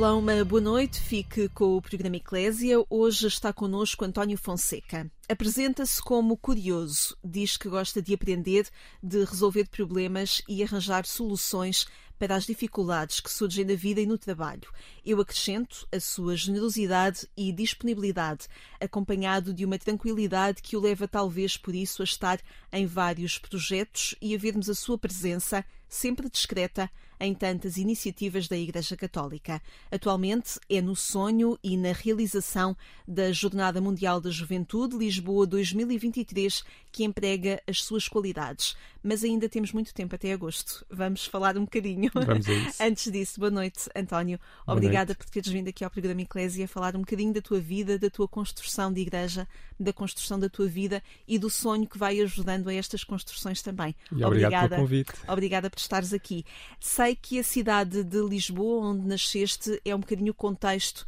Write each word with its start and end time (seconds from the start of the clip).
Olá, 0.00 0.16
uma 0.16 0.42
boa 0.46 0.62
noite. 0.62 0.98
Fique 0.98 1.46
com 1.50 1.76
o 1.76 1.82
programa 1.82 2.16
Eclésia. 2.16 2.82
Hoje 2.88 3.26
está 3.26 3.52
connosco 3.52 4.02
António 4.02 4.38
Fonseca. 4.38 5.12
Apresenta-se 5.28 6.00
como 6.02 6.38
curioso, 6.38 7.14
diz 7.22 7.58
que 7.58 7.68
gosta 7.68 8.00
de 8.00 8.14
aprender, 8.14 8.66
de 9.02 9.22
resolver 9.22 9.68
problemas 9.68 10.40
e 10.48 10.62
arranjar 10.62 11.04
soluções 11.04 11.86
para 12.18 12.34
as 12.34 12.46
dificuldades 12.46 13.20
que 13.20 13.30
surgem 13.30 13.62
na 13.62 13.74
vida 13.74 14.00
e 14.00 14.06
no 14.06 14.16
trabalho. 14.16 14.72
Eu 15.04 15.20
acrescento 15.20 15.86
a 15.92 16.00
sua 16.00 16.34
generosidade 16.34 17.28
e 17.36 17.52
disponibilidade, 17.52 18.48
acompanhado 18.80 19.52
de 19.52 19.66
uma 19.66 19.78
tranquilidade 19.78 20.62
que 20.62 20.78
o 20.78 20.80
leva 20.80 21.06
talvez 21.06 21.58
por 21.58 21.74
isso 21.74 22.00
a 22.00 22.06
estar 22.06 22.40
em 22.72 22.86
vários 22.86 23.38
projetos 23.38 24.14
e 24.18 24.34
a 24.34 24.38
vermos 24.38 24.70
a 24.70 24.74
sua 24.74 24.96
presença 24.96 25.62
sempre 25.86 26.30
discreta 26.30 26.90
em 27.20 27.34
tantas 27.34 27.76
iniciativas 27.76 28.48
da 28.48 28.56
Igreja 28.56 28.96
Católica. 28.96 29.60
Atualmente 29.90 30.58
é 30.70 30.80
no 30.80 30.96
sonho 30.96 31.58
e 31.62 31.76
na 31.76 31.92
realização 31.92 32.74
da 33.06 33.30
Jornada 33.30 33.80
Mundial 33.80 34.20
da 34.20 34.30
Juventude 34.30 34.96
Lisboa 34.96 35.46
2023 35.46 36.64
que 36.90 37.04
emprega 37.04 37.62
as 37.68 37.82
suas 37.82 38.08
qualidades. 38.08 38.74
Mas 39.02 39.22
ainda 39.22 39.48
temos 39.48 39.72
muito 39.72 39.94
tempo 39.94 40.14
até 40.14 40.32
agosto. 40.32 40.84
Vamos 40.90 41.26
falar 41.26 41.56
um 41.56 41.64
bocadinho. 41.64 42.10
Vamos 42.12 42.48
a 42.48 42.52
isso. 42.52 42.80
Antes 42.82 43.12
disso, 43.12 43.38
boa 43.38 43.50
noite, 43.50 43.88
António. 43.94 44.38
Boa 44.66 44.76
Obrigada 44.76 45.08
noite. 45.08 45.18
por 45.18 45.30
teres 45.30 45.50
vindo 45.50 45.68
aqui 45.68 45.84
ao 45.84 45.90
programa 45.90 46.22
Eclésia 46.22 46.66
falar 46.66 46.96
um 46.96 47.00
bocadinho 47.00 47.32
da 47.32 47.40
tua 47.40 47.60
vida, 47.60 47.98
da 47.98 48.10
tua 48.10 48.28
construção 48.28 48.92
de 48.92 49.00
igreja, 49.00 49.46
da 49.78 49.92
construção 49.92 50.38
da 50.38 50.48
tua 50.48 50.66
vida 50.66 51.02
e 51.26 51.38
do 51.38 51.48
sonho 51.48 51.86
que 51.86 51.98
vai 51.98 52.20
ajudando 52.20 52.68
a 52.68 52.74
estas 52.74 53.04
construções 53.04 53.62
também. 53.62 53.94
E 54.12 54.24
obrigado 54.24 54.68
pelo 54.70 54.82
convite. 54.82 55.12
Obrigada 55.28 55.70
por 55.70 55.78
estares 55.78 56.12
aqui. 56.12 56.44
Sei 56.78 57.09
que 57.14 57.38
a 57.38 57.44
cidade 57.44 58.04
de 58.04 58.20
Lisboa, 58.20 58.86
onde 58.86 59.06
nasceste, 59.06 59.80
é 59.84 59.94
um 59.94 60.00
bocadinho 60.00 60.32
o 60.32 60.34
contexto 60.34 61.06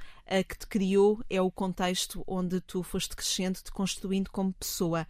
que 0.49 0.59
te 0.59 0.67
criou, 0.67 1.21
é 1.29 1.41
o 1.43 1.51
contexto 1.51 2.25
onde 2.27 2.61
tu 2.61 2.83
foste 2.83 3.15
crescendo, 3.15 3.59
te 3.63 3.71
construindo 3.71 4.31
como 4.31 4.53
pessoa. 4.55 5.07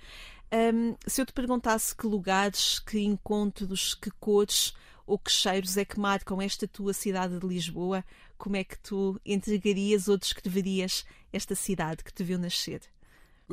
Um, 0.53 0.97
se 1.07 1.21
eu 1.21 1.27
te 1.27 1.33
perguntasse 1.33 1.95
que 1.97 2.07
lugares, 2.07 2.79
que 2.79 3.01
encontros, 3.01 3.95
que 3.95 4.11
cores 4.11 4.75
ou 5.07 5.19
que 5.19 5.31
cheiros 5.31 5.77
é 5.77 5.85
que 5.85 5.99
marcam 5.99 6.43
esta 6.43 6.67
tua 6.67 6.93
cidade 6.93 7.39
de 7.39 7.47
Lisboa, 7.47 8.05
como 8.37 8.57
é 8.57 8.65
que 8.65 8.79
tu 8.79 9.21
entregarias 9.25 10.09
ou 10.09 10.19
descreverias 10.19 11.05
esta 11.33 11.55
cidade 11.55 12.05
que 12.05 12.13
te 12.13 12.23
viu 12.23 12.39
nascer? 12.39 12.83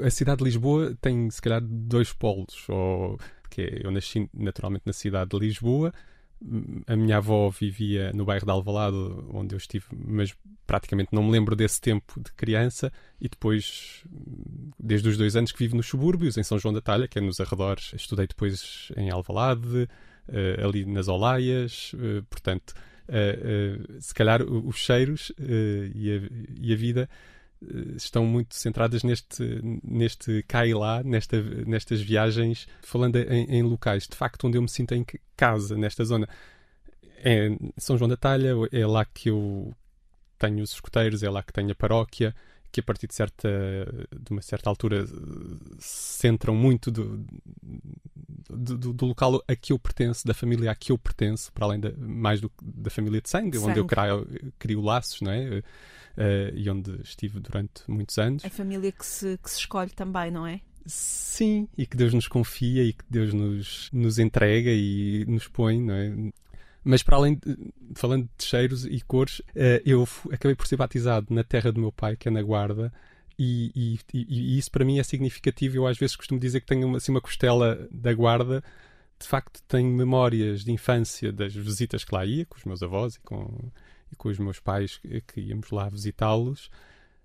A 0.02 0.10
cidade 0.10 0.40
de 0.40 0.46
Lisboa 0.46 0.98
tem, 1.02 1.30
se 1.30 1.42
calhar, 1.42 1.62
dois 1.62 2.12
polos. 2.12 2.68
Ou, 2.68 3.18
que 3.50 3.62
é, 3.62 3.86
eu 3.86 3.92
nasci 3.92 4.30
naturalmente 4.34 4.84
na 4.86 4.94
cidade 4.94 5.32
de 5.32 5.40
Lisboa, 5.40 5.94
a 6.88 6.96
minha 6.96 7.18
avó 7.18 7.50
vivia 7.50 8.12
no 8.14 8.26
bairro 8.26 8.46
de 8.46 8.52
Alvalade, 8.52 8.98
onde 9.34 9.54
eu 9.54 9.58
estive, 9.58 9.86
mas 9.92 10.34
praticamente 10.66 11.10
não 11.12 11.24
me 11.24 11.32
lembro 11.32 11.56
desse 11.56 11.82
tempo 11.82 12.20
de 12.20 12.32
criança. 12.34 12.92
E 13.20 13.28
depois, 13.28 14.04
desde 14.80 15.10
os 15.10 15.18
dois 15.18 15.36
anos 15.36 15.52
que 15.52 15.60
vivo 15.60 15.76
nos 15.76 15.88
subúrbios, 15.88 16.38
em 16.38 16.44
São 16.44 16.58
João 16.58 16.74
da 16.74 16.82
Talha, 16.82 17.08
que 17.08 17.20
é 17.20 17.22
nos 17.22 17.40
arredores, 17.40 17.92
estudei 17.94 18.28
depois 18.28 18.92
em 18.96 19.10
Alvalade, 19.10 19.88
uh, 20.30 20.66
ali 20.66 20.86
nas 20.86 21.08
Olaias. 21.08 21.92
Uh, 21.94 22.24
portanto, 22.30 22.74
uh, 23.10 24.02
se 24.02 24.14
calhar 24.14 24.42
os 24.42 24.78
cheiros 24.78 25.32
e 25.38 26.12
a, 26.12 26.62
e 26.62 26.74
a 26.74 26.76
vida 26.76 27.10
estão 27.96 28.26
muito 28.26 28.56
centradas 28.56 29.04
neste, 29.04 29.60
neste 29.84 30.44
cá 30.44 30.66
e 30.66 30.74
lá, 30.74 31.04
nesta, 31.04 31.42
nestas 31.42 32.02
viagens, 32.02 32.68
falando 32.82 33.18
em, 33.18 33.46
em, 33.58 33.64
locais 33.64 34.08
de 34.08 34.16
facto 34.16 34.48
onde 34.48 34.58
eu 34.58 34.62
me 34.62 34.70
sinto 34.70 34.94
em 34.94 35.06
casa, 35.36 35.78
nesta 35.78 36.04
zona. 36.06 36.28
É 37.22 37.50
São 37.78 37.98
João 37.98 38.08
da 38.08 38.16
Talha, 38.16 38.54
é 38.72 38.86
lá 38.88 39.04
que 39.04 39.30
eu 39.30 39.74
tenho 40.38 40.64
os 40.64 40.72
escuteiros, 40.72 41.22
é 41.22 41.30
lá 41.30 41.44
que 41.44 41.52
tenho 41.52 41.72
a 41.72 41.76
paróquia, 41.76 42.34
que 42.72 42.80
a 42.80 42.84
partir 42.84 43.08
de, 43.08 43.16
certa, 43.16 43.50
de 44.20 44.32
uma 44.32 44.42
certa 44.42 44.70
altura 44.70 45.06
centram 45.80 46.56
muito 46.56 46.92
do, 46.92 47.26
do, 48.50 48.94
do, 48.94 49.06
local 49.06 49.42
a 49.48 49.56
que 49.56 49.74
eu 49.74 49.80
pertenço, 49.80 50.26
da 50.26 50.34
família 50.34 50.72
a 50.72 50.76
que 50.76 50.92
eu 50.92 50.98
pertenço, 50.98 51.52
para 51.52 51.66
além 51.66 51.80
da, 51.80 51.92
mais 51.98 52.40
do, 52.42 52.52
da 52.62 52.90
família 52.90 53.22
de 53.22 53.30
sangue, 53.30 53.58
sangue. 53.58 53.70
onde 53.72 53.80
eu 53.80 53.86
crio, 53.86 54.54
crio 54.60 54.82
laços, 54.82 55.22
não 55.22 55.32
é? 55.32 55.64
uh, 56.20 56.54
e 56.54 56.70
onde 56.70 57.02
estive 57.02 57.40
durante 57.40 57.84
muitos 57.88 58.18
anos. 58.18 58.44
A 58.46 58.50
família 58.50 58.92
que 58.92 59.06
se, 59.06 59.38
que 59.42 59.50
se 59.50 59.60
escolhe 59.60 59.92
também, 59.92 60.30
não 60.30 60.46
é? 60.46 60.62
Sim, 60.86 61.68
e 61.78 61.86
que 61.86 61.96
Deus 61.96 62.14
nos 62.14 62.28
confia 62.28 62.84
e 62.84 62.94
que 62.94 63.04
Deus 63.10 63.34
nos, 63.34 63.90
nos 63.94 64.18
entrega 64.18 64.72
e 64.72 65.26
nos 65.28 65.48
põe, 65.48 65.82
não 65.82 65.94
é? 65.94 66.32
Mas 66.84 67.04
para 67.04 67.18
além, 67.18 67.36
de, 67.36 67.74
falando 67.96 68.30
de 68.38 68.46
cheiros 68.46 68.86
e 68.86 69.02
cores, 69.02 69.40
uh, 69.40 69.82
eu 69.86 70.08
acabei 70.32 70.56
por 70.56 70.68
ser 70.68 70.78
batizado 70.78 71.28
na 71.30 71.44
terra 71.44 71.72
do 71.72 71.80
meu 71.80 71.92
pai, 71.92 72.16
que 72.16 72.28
é 72.28 72.32
na 72.32 72.42
Guarda, 72.42 72.92
e, 73.38 73.72
e, 73.76 74.00
e, 74.14 74.58
isso 74.58 74.70
para 74.72 74.84
mim 74.84 75.00
é 75.00 75.04
significativo. 75.04 75.78
Eu 75.78 75.88
às 75.88 75.98
vezes 75.98 76.16
costumo 76.16 76.40
dizer 76.40 76.62
que 76.62 76.68
tenho 76.68 76.88
uma, 76.88 76.98
assim, 76.98 77.12
uma 77.12 77.22
costela 77.22 77.88
da 77.92 78.14
Guarda. 78.14 78.64
De 79.20 79.28
facto, 79.28 79.62
tenho 79.68 79.90
memórias 79.90 80.64
de 80.64 80.72
infância 80.72 81.32
das 81.32 81.54
visitas 81.54 82.04
que 82.04 82.14
lá 82.14 82.26
ia, 82.26 82.46
com 82.46 82.58
os 82.58 82.66
meus 82.66 82.82
avós 82.82 83.16
e 83.16 83.20
com, 83.22 83.72
e 84.12 84.16
com 84.16 84.30
os 84.30 84.40
meus 84.40 84.60
pais 84.60 85.00
que 85.28 85.42
íamos 85.42 85.72
lá 85.72 85.90
visitá-los 85.90 86.70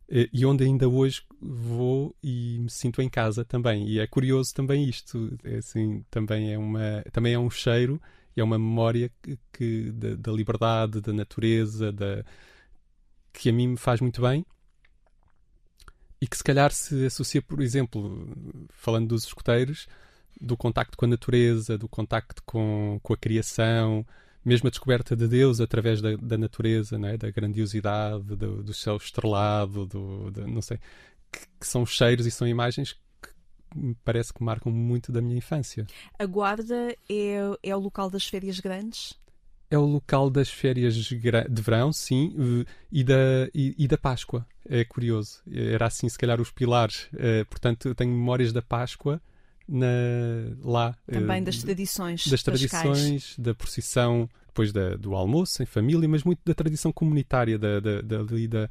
eh, 0.09 0.29
e 0.33 0.45
onde 0.45 0.65
ainda 0.65 0.89
hoje 0.89 1.23
vou 1.41 2.15
e 2.23 2.59
me 2.61 2.71
sinto 2.71 3.01
em 3.01 3.09
casa 3.09 3.45
também 3.45 3.89
e 3.89 3.99
é 3.99 4.07
curioso 4.07 4.55
também 4.55 4.89
isto 4.89 5.37
é 5.45 5.57
assim 5.57 6.05
também 6.11 6.53
é 6.53 6.59
uma 6.59 7.03
também 7.13 7.35
é 7.35 7.39
um 7.39 7.51
cheiro 7.51 8.01
e 8.37 8.41
é 8.41 8.45
uma 8.45 8.59
memória 8.59 9.11
que, 9.23 9.39
que 9.53 9.93
da, 9.93 10.15
da, 10.17 10.33
liberdade 10.33 11.01
da 11.01 11.13
natureza 11.13 11.93
da 11.93 12.25
que 13.33 13.49
a 13.49 13.53
mim 13.53 13.69
me 13.69 13.77
faz 13.77 14.01
muito 14.01 14.23
bem 14.23 14.45
e 16.21 16.27
que 16.27 16.37
se 16.37 16.45
calhar 16.45 16.73
se 16.73 17.07
associa 17.07 17.43
por 17.43 17.61
exemplo 17.61 18.29
falando 18.71 19.09
dos 19.09 19.25
escuteiros 19.25 19.87
do 20.41 20.57
contacto 20.57 20.97
com 20.97 21.05
a 21.05 21.09
natureza 21.09 21.79
do 21.79 21.89
contacto 21.89 22.43
com, 22.45 22.99
com 23.03 23.13
a 23.13 23.17
criação 23.17 24.05
mesmo 24.45 24.67
a 24.67 24.71
descoberta 24.71 25.17
de 25.17 25.27
Deus 25.27 25.61
através 25.61 26.03
da, 26.03 26.17
da 26.17 26.37
natureza, 26.37 26.99
né? 26.99 27.17
da 27.17 27.31
grandiosidade, 27.31 28.23
do, 28.25 28.63
do 28.63 28.75
céu 28.75 28.97
estrelado, 28.97 29.87
do, 29.87 30.31
não 30.47 30.61
sei, 30.61 30.79
que, 31.33 31.41
que, 31.61 31.67
são 31.67 31.87
cheiros 31.87 32.27
e 32.27 32.31
são 32.31 32.47
imagens 32.47 32.95
parece 34.05 34.33
que 34.33 34.43
marcam 34.43 34.73
muito 34.73 35.11
da 35.13 35.21
minha 35.21 35.37
infância. 35.37 35.87
A 36.19 36.27
Guarda 36.27 36.97
é, 37.09 37.37
é 37.63 37.77
o 37.77 37.81
local 37.81 38.11
das 38.11 38.27
férias 38.27 38.61
grandes? 38.61 39.15
É 39.71 39.79
o 39.79 39.85
local 39.85 40.31
das 40.31 40.51
férias 40.51 40.95
de 40.95 41.63
verão, 41.63 41.93
sim, 41.93 42.65
e 42.93 43.03
da, 43.03 43.49
e, 43.53 43.75
e 43.77 43.89
da 43.89 43.99
Páscoa. 43.99 44.47
É 44.69 44.85
curioso. 44.85 45.43
Era 45.51 45.87
assim, 45.87 46.09
se 46.09 46.19
calhar, 46.19 46.41
os 46.41 46.51
pilares. 46.51 47.09
Eh, 47.17 47.45
portanto, 47.45 47.89
eu 47.89 47.95
tenho 47.95 48.13
memórias 48.13 48.53
da 48.53 48.63
Páscoa 48.63 49.21
na, 49.69 49.87
lá. 50.63 50.97
Também 51.11 51.43
uh, 51.43 51.45
das 51.45 51.59
tradições. 51.63 52.27
Das 52.27 52.43
tradições, 52.43 53.35
da 53.39 53.55
procissão, 53.55 54.29
depois 54.47 54.73
da, 54.73 54.97
do 54.97 55.15
almoço 55.15 55.63
em 55.63 55.67
família, 55.67 56.09
mas 56.09 56.23
muito 56.23 56.41
da 56.45 56.55
tradição 56.55 56.93
comunitária, 56.93 57.59
da, 57.59 57.81
da, 57.81 58.01
da, 58.01 58.23
da, 58.23 58.71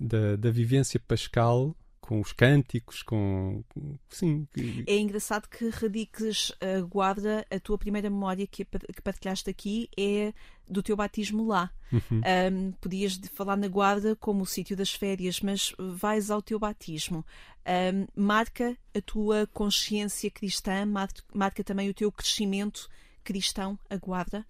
da, 0.00 0.36
da 0.36 0.50
vivência 0.50 0.98
pascal 1.00 1.76
com 2.08 2.22
os 2.22 2.32
cânticos, 2.32 3.02
com. 3.02 3.62
Sim. 4.08 4.48
É 4.86 4.96
engraçado 4.96 5.46
que 5.46 5.68
radiques 5.68 6.50
a 6.58 6.80
guarda, 6.80 7.46
a 7.50 7.60
tua 7.60 7.76
primeira 7.76 8.08
memória 8.08 8.46
que, 8.46 8.64
que 8.64 9.02
partilhaste 9.02 9.50
aqui 9.50 9.90
é 9.94 10.32
do 10.66 10.82
teu 10.82 10.96
batismo 10.96 11.46
lá. 11.46 11.70
Uhum. 11.92 12.22
Um, 12.50 12.72
podias 12.80 13.20
falar 13.34 13.58
na 13.58 13.68
guarda 13.68 14.16
como 14.16 14.44
o 14.44 14.46
sítio 14.46 14.74
das 14.74 14.90
férias, 14.90 15.42
mas 15.42 15.74
vais 15.78 16.30
ao 16.30 16.40
teu 16.40 16.58
batismo. 16.58 17.26
Um, 17.66 18.06
marca 18.16 18.74
a 18.96 19.02
tua 19.02 19.46
consciência 19.52 20.30
cristã, 20.30 20.86
marca, 20.86 21.62
também 21.62 21.90
o 21.90 21.94
teu 21.94 22.10
crescimento 22.10 22.88
cristão, 23.22 23.78
a 23.90 23.98
guarda? 23.98 24.46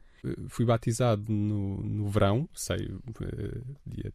Fui 0.46 0.64
batizado 0.64 1.24
no, 1.32 1.82
no 1.82 2.08
verão, 2.08 2.48
sei, 2.54 2.88
eh, 3.20 3.60
dia 3.84 4.12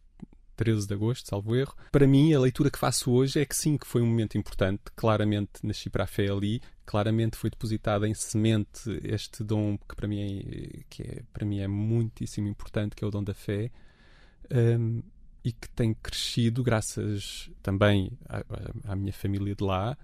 13 0.54 0.86
de 0.86 0.94
agosto, 0.94 1.28
salvo 1.28 1.54
erro. 1.54 1.74
Para 1.90 2.06
mim, 2.06 2.32
a 2.32 2.40
leitura 2.40 2.70
que 2.70 2.78
faço 2.78 3.10
hoje 3.12 3.40
é 3.40 3.44
que 3.44 3.56
sim, 3.56 3.76
que 3.76 3.86
foi 3.86 4.02
um 4.02 4.06
momento 4.06 4.38
importante. 4.38 4.82
Claramente 4.96 5.50
nasci 5.62 5.90
para 5.90 6.04
a 6.04 6.06
fé 6.06 6.30
ali, 6.30 6.60
claramente 6.86 7.36
foi 7.36 7.50
depositado 7.50 8.06
em 8.06 8.14
semente 8.14 9.00
este 9.04 9.42
dom 9.42 9.76
que 9.78 9.94
para 9.94 10.06
mim 10.08 10.20
é, 10.20 10.82
que 10.88 11.02
é, 11.02 11.22
para 11.32 11.44
mim 11.44 11.60
é 11.60 11.68
muitíssimo 11.68 12.48
importante, 12.48 12.94
que 12.94 13.04
é 13.04 13.06
o 13.06 13.10
dom 13.10 13.22
da 13.22 13.34
fé. 13.34 13.70
Um, 14.50 15.02
e 15.44 15.52
que 15.52 15.68
tem 15.70 15.92
crescido 15.92 16.62
graças 16.64 17.50
também 17.62 18.18
à, 18.26 18.42
à 18.92 18.96
minha 18.96 19.12
família 19.12 19.54
de 19.54 19.62
lá, 19.62 19.96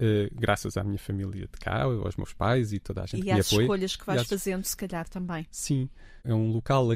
uh, 0.00 0.34
graças 0.34 0.76
à 0.76 0.84
minha 0.84 0.98
família 0.98 1.48
de 1.52 1.58
cá, 1.58 1.82
aos 1.82 2.16
meus 2.16 2.32
pais 2.32 2.72
e 2.72 2.78
toda 2.78 3.02
a 3.02 3.06
gente 3.06 3.20
e 3.20 3.24
que 3.24 3.32
me 3.32 3.40
às 3.40 3.48
apoia. 3.48 3.62
escolhas 3.62 3.96
que 3.96 4.06
vais 4.06 4.20
às... 4.20 4.28
fazendo, 4.28 4.64
se 4.64 4.76
calhar 4.76 5.08
também. 5.08 5.44
Sim, 5.50 5.90
é 6.22 6.32
um 6.32 6.52
local 6.52 6.92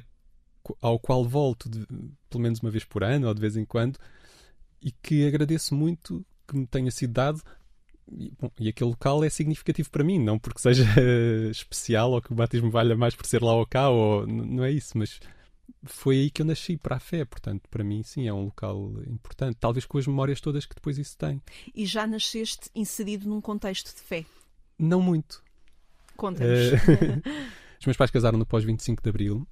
ao 0.81 0.99
qual 0.99 1.25
volto 1.25 1.69
de, 1.69 1.87
pelo 2.29 2.43
menos 2.43 2.61
uma 2.61 2.71
vez 2.71 2.85
por 2.85 3.05
ano 3.05 3.29
ou 3.29 3.35
de 3.35 3.41
vez 3.41 3.57
em 3.57 3.65
quando 3.65 3.99
e 4.81 4.91
que 4.91 5.27
agradeço 5.27 5.75
muito 5.75 6.25
que 6.47 6.57
me 6.57 6.67
tenha 6.67 6.91
sido 6.91 7.13
dado. 7.13 7.43
E, 8.13 8.33
bom, 8.41 8.51
e 8.59 8.69
aquele 8.69 8.91
local 8.91 9.25
é 9.25 9.29
significativo 9.29 9.91
para 9.91 10.05
mim, 10.05 10.19
não 10.19 10.39
porque 10.39 10.61
seja 10.61 10.85
especial 11.51 12.13
ou 12.13 12.23
que 12.23 12.33
o 12.33 12.37
batismo 12.37 12.71
valha 12.71 12.97
mais 12.97 13.17
por 13.17 13.27
ser 13.27 13.43
lá 13.43 13.53
ou 13.53 13.67
cá, 13.67 13.89
ou, 13.89 14.25
não 14.27 14.63
é 14.63 14.71
isso, 14.71 14.97
mas 14.97 15.19
foi 15.83 16.21
aí 16.21 16.31
que 16.31 16.41
eu 16.41 16.47
nasci 16.47 16.77
para 16.77 16.97
a 16.97 17.01
fé, 17.01 17.25
portanto, 17.25 17.69
para 17.69 17.83
mim, 17.83 18.05
sim, 18.05 18.29
é 18.29 18.33
um 18.33 18.45
local 18.45 18.93
importante, 19.09 19.57
talvez 19.59 19.85
com 19.85 19.99
as 19.99 20.07
memórias 20.07 20.41
todas 20.41 20.65
que 20.65 20.75
depois 20.77 20.99
isso 20.99 21.17
tem. 21.19 21.43
E 21.75 21.85
já 21.85 22.07
nasceste 22.07 22.71
inserido 22.77 23.29
num 23.29 23.41
contexto 23.41 23.93
de 23.93 24.01
fé? 24.01 24.25
Não 24.79 25.01
muito. 25.01 25.43
Conta-nos. 26.17 26.73
Uh, 26.73 27.23
os 27.81 27.87
meus 27.87 27.97
pais 27.97 28.11
casaram 28.13 28.39
no 28.39 28.47
pós-25 28.47 29.03
de 29.03 29.09
Abril 29.09 29.49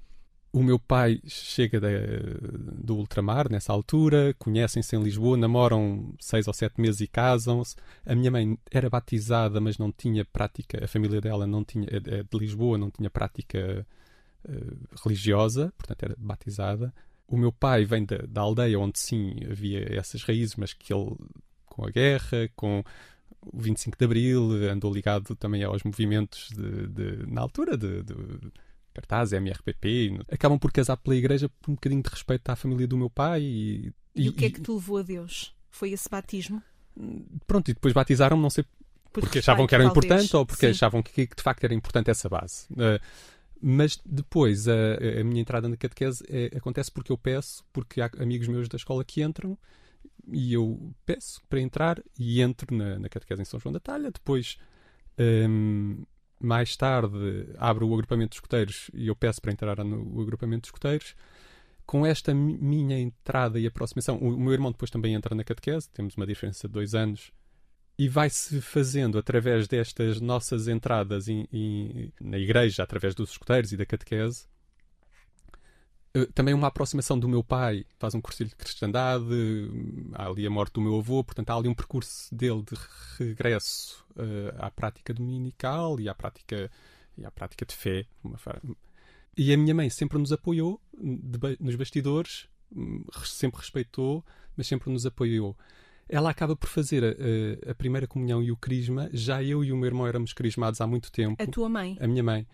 o 0.54 0.62
meu 0.62 0.78
pai 0.78 1.20
chega 1.26 1.80
do 1.80 2.96
ultramar 2.96 3.50
nessa 3.50 3.72
altura, 3.72 4.32
conhecem-se 4.38 4.94
em 4.94 5.02
Lisboa, 5.02 5.36
namoram 5.36 6.14
seis 6.20 6.46
ou 6.46 6.54
sete 6.54 6.80
meses 6.80 7.00
e 7.00 7.08
casam-se. 7.08 7.74
A 8.06 8.14
minha 8.14 8.30
mãe 8.30 8.56
era 8.70 8.88
batizada, 8.88 9.60
mas 9.60 9.78
não 9.78 9.90
tinha 9.90 10.24
prática, 10.24 10.84
a 10.84 10.86
família 10.86 11.20
dela 11.20 11.44
não 11.44 11.64
tinha, 11.64 11.88
é, 11.90 11.96
é 11.96 12.22
de 12.22 12.38
Lisboa, 12.38 12.78
não 12.78 12.88
tinha 12.88 13.10
prática 13.10 13.84
uh, 14.48 14.98
religiosa, 15.02 15.72
portanto 15.76 16.04
era 16.04 16.14
batizada. 16.16 16.94
O 17.26 17.36
meu 17.36 17.50
pai 17.50 17.84
vem 17.84 18.04
da, 18.04 18.18
da 18.18 18.42
aldeia 18.42 18.78
onde 18.78 19.00
sim 19.00 19.34
havia 19.50 19.98
essas 19.98 20.22
raízes, 20.22 20.54
mas 20.54 20.72
que 20.72 20.94
ele, 20.94 21.16
com 21.66 21.84
a 21.84 21.90
guerra, 21.90 22.48
com 22.54 22.84
o 23.40 23.60
25 23.60 23.98
de 23.98 24.04
Abril, 24.04 24.70
andou 24.70 24.94
ligado 24.94 25.34
também 25.34 25.64
aos 25.64 25.82
movimentos 25.82 26.48
de, 26.50 26.86
de 26.86 27.26
na 27.26 27.40
altura 27.40 27.76
de, 27.76 28.04
de 28.04 28.14
cartaz, 28.94 29.32
MRPP, 29.32 30.20
acabam 30.30 30.58
por 30.58 30.72
casar 30.72 30.96
pela 30.96 31.16
igreja 31.16 31.48
por 31.60 31.70
um 31.70 31.74
bocadinho 31.74 32.02
de 32.02 32.08
respeito 32.08 32.48
à 32.48 32.56
família 32.56 32.86
do 32.86 32.96
meu 32.96 33.10
pai. 33.10 33.42
E, 33.42 33.92
e, 34.14 34.26
e 34.26 34.28
o 34.28 34.32
que 34.32 34.46
é 34.46 34.50
que 34.50 34.60
te 34.60 34.70
levou 34.70 34.98
a 34.98 35.02
Deus? 35.02 35.54
Foi 35.70 35.90
esse 35.90 36.08
batismo? 36.08 36.62
Pronto, 37.46 37.70
e 37.70 37.74
depois 37.74 37.92
batizaram-me, 37.92 38.42
não 38.42 38.50
sei 38.50 38.64
por 38.64 39.20
porque 39.20 39.38
respeito, 39.38 39.44
achavam 39.44 39.66
que 39.66 39.74
era 39.74 39.84
talvez. 39.84 40.04
importante 40.04 40.36
ou 40.36 40.46
porque 40.46 40.66
Sim. 40.66 40.70
achavam 40.70 41.02
que, 41.02 41.26
que, 41.26 41.36
de 41.36 41.42
facto 41.42 41.64
era 41.64 41.74
importante 41.74 42.10
essa 42.10 42.28
base. 42.28 42.66
Uh, 42.72 43.00
mas 43.60 43.98
depois 44.04 44.68
a, 44.68 44.74
a, 45.20 45.24
minha 45.24 45.40
entrada 45.40 45.68
na 45.68 45.76
catequese 45.76 46.22
é, 46.28 46.56
acontece 46.56 46.92
porque 46.92 47.10
eu 47.10 47.16
peço, 47.16 47.64
porque 47.72 48.00
há 48.00 48.10
amigos 48.18 48.46
meus 48.46 48.68
da 48.68 48.76
escola 48.76 49.04
que 49.04 49.22
entram 49.22 49.56
e 50.30 50.52
eu 50.52 50.94
peço 51.06 51.40
para 51.48 51.60
entrar 51.60 52.02
e 52.18 52.40
entro 52.42 52.74
na, 52.76 52.98
na 52.98 53.08
catequese 53.08 53.42
em 53.42 53.44
São 53.44 53.58
João 53.58 53.72
da 53.72 53.80
Talha. 53.80 54.10
Depois 54.10 54.58
um, 55.18 56.04
mais 56.44 56.76
tarde 56.76 57.48
abro 57.58 57.88
o 57.88 57.94
agrupamento 57.94 58.30
de 58.30 58.36
escuteiros 58.36 58.90
e 58.94 59.08
eu 59.08 59.16
peço 59.16 59.40
para 59.40 59.52
entrar 59.52 59.84
no 59.84 60.20
agrupamento 60.20 60.62
de 60.62 60.68
escuteiros. 60.68 61.14
Com 61.86 62.06
esta 62.06 62.32
minha 62.32 62.98
entrada 62.98 63.58
e 63.58 63.66
aproximação, 63.66 64.16
o 64.18 64.38
meu 64.38 64.52
irmão 64.52 64.72
depois 64.72 64.90
também 64.90 65.14
entra 65.14 65.34
na 65.34 65.44
catequese, 65.44 65.90
temos 65.90 66.16
uma 66.16 66.26
diferença 66.26 66.66
de 66.66 66.72
dois 66.72 66.94
anos, 66.94 67.30
e 67.98 68.08
vai-se 68.08 68.60
fazendo 68.60 69.18
através 69.18 69.68
destas 69.68 70.20
nossas 70.20 70.66
entradas 70.66 71.28
in, 71.28 71.46
in, 71.52 72.12
na 72.20 72.38
igreja, 72.38 72.82
através 72.82 73.14
dos 73.14 73.30
escuteiros 73.30 73.72
e 73.72 73.76
da 73.76 73.86
catequese, 73.86 74.46
também 76.32 76.54
uma 76.54 76.68
aproximação 76.68 77.18
do 77.18 77.28
meu 77.28 77.42
pai, 77.42 77.84
faz 77.98 78.14
um 78.14 78.20
cursilho 78.20 78.48
de 78.48 78.54
cristandade, 78.54 79.24
há 80.12 80.28
ali 80.28 80.46
a 80.46 80.50
morte 80.50 80.74
do 80.74 80.80
meu 80.80 80.96
avô, 80.98 81.24
portanto 81.24 81.50
há 81.50 81.56
ali 81.56 81.68
um 81.68 81.74
percurso 81.74 82.32
dele 82.32 82.62
de 82.62 82.76
regresso 83.18 84.04
uh, 84.16 84.54
à 84.58 84.70
prática 84.70 85.12
dominical 85.12 85.98
e 85.98 86.08
à 86.08 86.14
prática, 86.14 86.70
e 87.18 87.26
à 87.26 87.30
prática 87.32 87.66
de 87.66 87.74
fé. 87.74 88.06
E 89.36 89.52
a 89.52 89.56
minha 89.56 89.74
mãe 89.74 89.90
sempre 89.90 90.16
nos 90.18 90.30
apoiou 90.30 90.80
de, 90.92 91.38
nos 91.58 91.74
bastidores, 91.74 92.48
hum, 92.72 93.04
sempre 93.24 93.60
respeitou, 93.60 94.24
mas 94.56 94.68
sempre 94.68 94.90
nos 94.90 95.04
apoiou. 95.04 95.56
Ela 96.08 96.30
acaba 96.30 96.54
por 96.54 96.68
fazer 96.68 97.02
a, 97.02 97.70
a, 97.70 97.74
primeira 97.74 98.06
comunhão 98.06 98.40
e 98.40 98.52
o 98.52 98.56
crisma, 98.56 99.10
já 99.12 99.42
eu 99.42 99.64
e 99.64 99.72
o 99.72 99.76
meu 99.76 99.86
irmão 99.86 100.06
éramos 100.06 100.32
crismados 100.32 100.80
há 100.80 100.86
muito 100.86 101.10
tempo. 101.10 101.42
A 101.42 101.46
tua 101.46 101.68
mãe? 101.68 101.96
A 101.98 102.06
minha 102.06 102.22
mãe. 102.22 102.46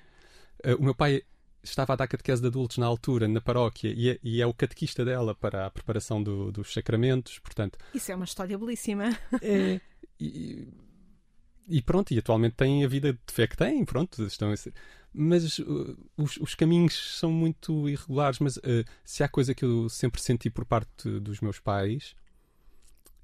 Uh, 0.65 0.77
o 0.77 0.83
meu 0.83 0.95
pai 0.95 1.23
estava 1.63 1.93
a 1.93 1.97
dar 1.97 2.07
catequese 2.07 2.41
de 2.41 2.49
adultos 2.49 2.79
na 2.79 2.87
altura, 2.87 3.29
na 3.29 3.41
paróquia, 3.41 3.93
e 3.95 4.11
é, 4.11 4.19
e 4.23 4.41
é 4.41 4.47
o 4.47 4.55
catequista 4.55 5.05
dela 5.05 5.35
para 5.35 5.67
a 5.67 5.71
preparação 5.71 6.23
do, 6.23 6.51
dos 6.51 6.73
sacramentos, 6.73 7.39
portanto... 7.39 7.79
Isso 7.95 8.11
é 8.11 8.15
uma 8.15 8.25
história 8.25 8.57
belíssima. 8.57 9.17
É, 9.43 9.81
e, 10.19 10.69
e, 11.69 11.83
pronto, 11.83 12.13
e 12.13 12.19
atualmente 12.19 12.57
tem 12.57 12.85
a 12.85 12.89
vida 12.89 13.13
de 13.13 13.33
fé 13.33 13.47
que 13.47 13.57
tem, 13.57 13.85
pronto, 13.85 14.25
estão 14.25 14.55
ser... 14.57 14.73
Mas 15.13 15.59
uh, 15.59 15.97
os, 16.17 16.37
os, 16.37 16.55
caminhos 16.55 17.19
são 17.19 17.33
muito 17.33 17.89
irregulares, 17.89 18.39
mas 18.39 18.57
uh, 18.59 18.85
se 19.05 19.25
há 19.25 19.29
coisa 19.29 19.55
que 19.55 19.65
eu 19.65 19.89
sempre 19.89 20.21
senti 20.21 20.49
por 20.49 20.65
parte 20.65 21.09
dos 21.19 21.41
meus 21.41 21.59
pais 21.59 22.15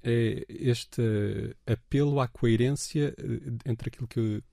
é 0.03 0.45
este 0.49 1.01
apelo 1.65 2.19
à 2.19 2.27
coerência 2.27 3.15
uh, 3.17 3.57
entre 3.65 3.89
aquilo 3.89 4.07
que, 4.07 4.19
eu, 4.19 4.43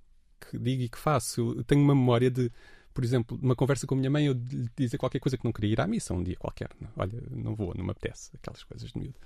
que 0.40 0.58
digo 0.58 0.82
e 0.82 0.88
que 0.88 0.98
faço. 0.98 1.54
Eu 1.56 1.64
tenho 1.64 1.82
uma 1.82 1.94
memória 1.94 2.30
de 2.30 2.50
por 2.94 3.02
exemplo, 3.02 3.36
numa 3.42 3.56
conversa 3.56 3.86
com 3.86 3.94
a 3.96 3.98
minha 3.98 4.10
mãe, 4.10 4.26
eu 4.26 4.34
dizer 4.76 4.96
qualquer 4.96 5.18
coisa 5.18 5.36
que 5.36 5.44
não 5.44 5.52
queria 5.52 5.72
ir 5.72 5.80
à 5.80 5.86
missa 5.86 6.14
um 6.14 6.22
dia 6.22 6.36
qualquer. 6.36 6.70
Olha, 6.96 7.20
não 7.32 7.54
vou, 7.54 7.74
não 7.74 7.84
me 7.84 7.90
apetece, 7.90 8.30
aquelas 8.34 8.62
coisas 8.62 8.92
de 8.92 8.98
miúdo. 8.98 9.18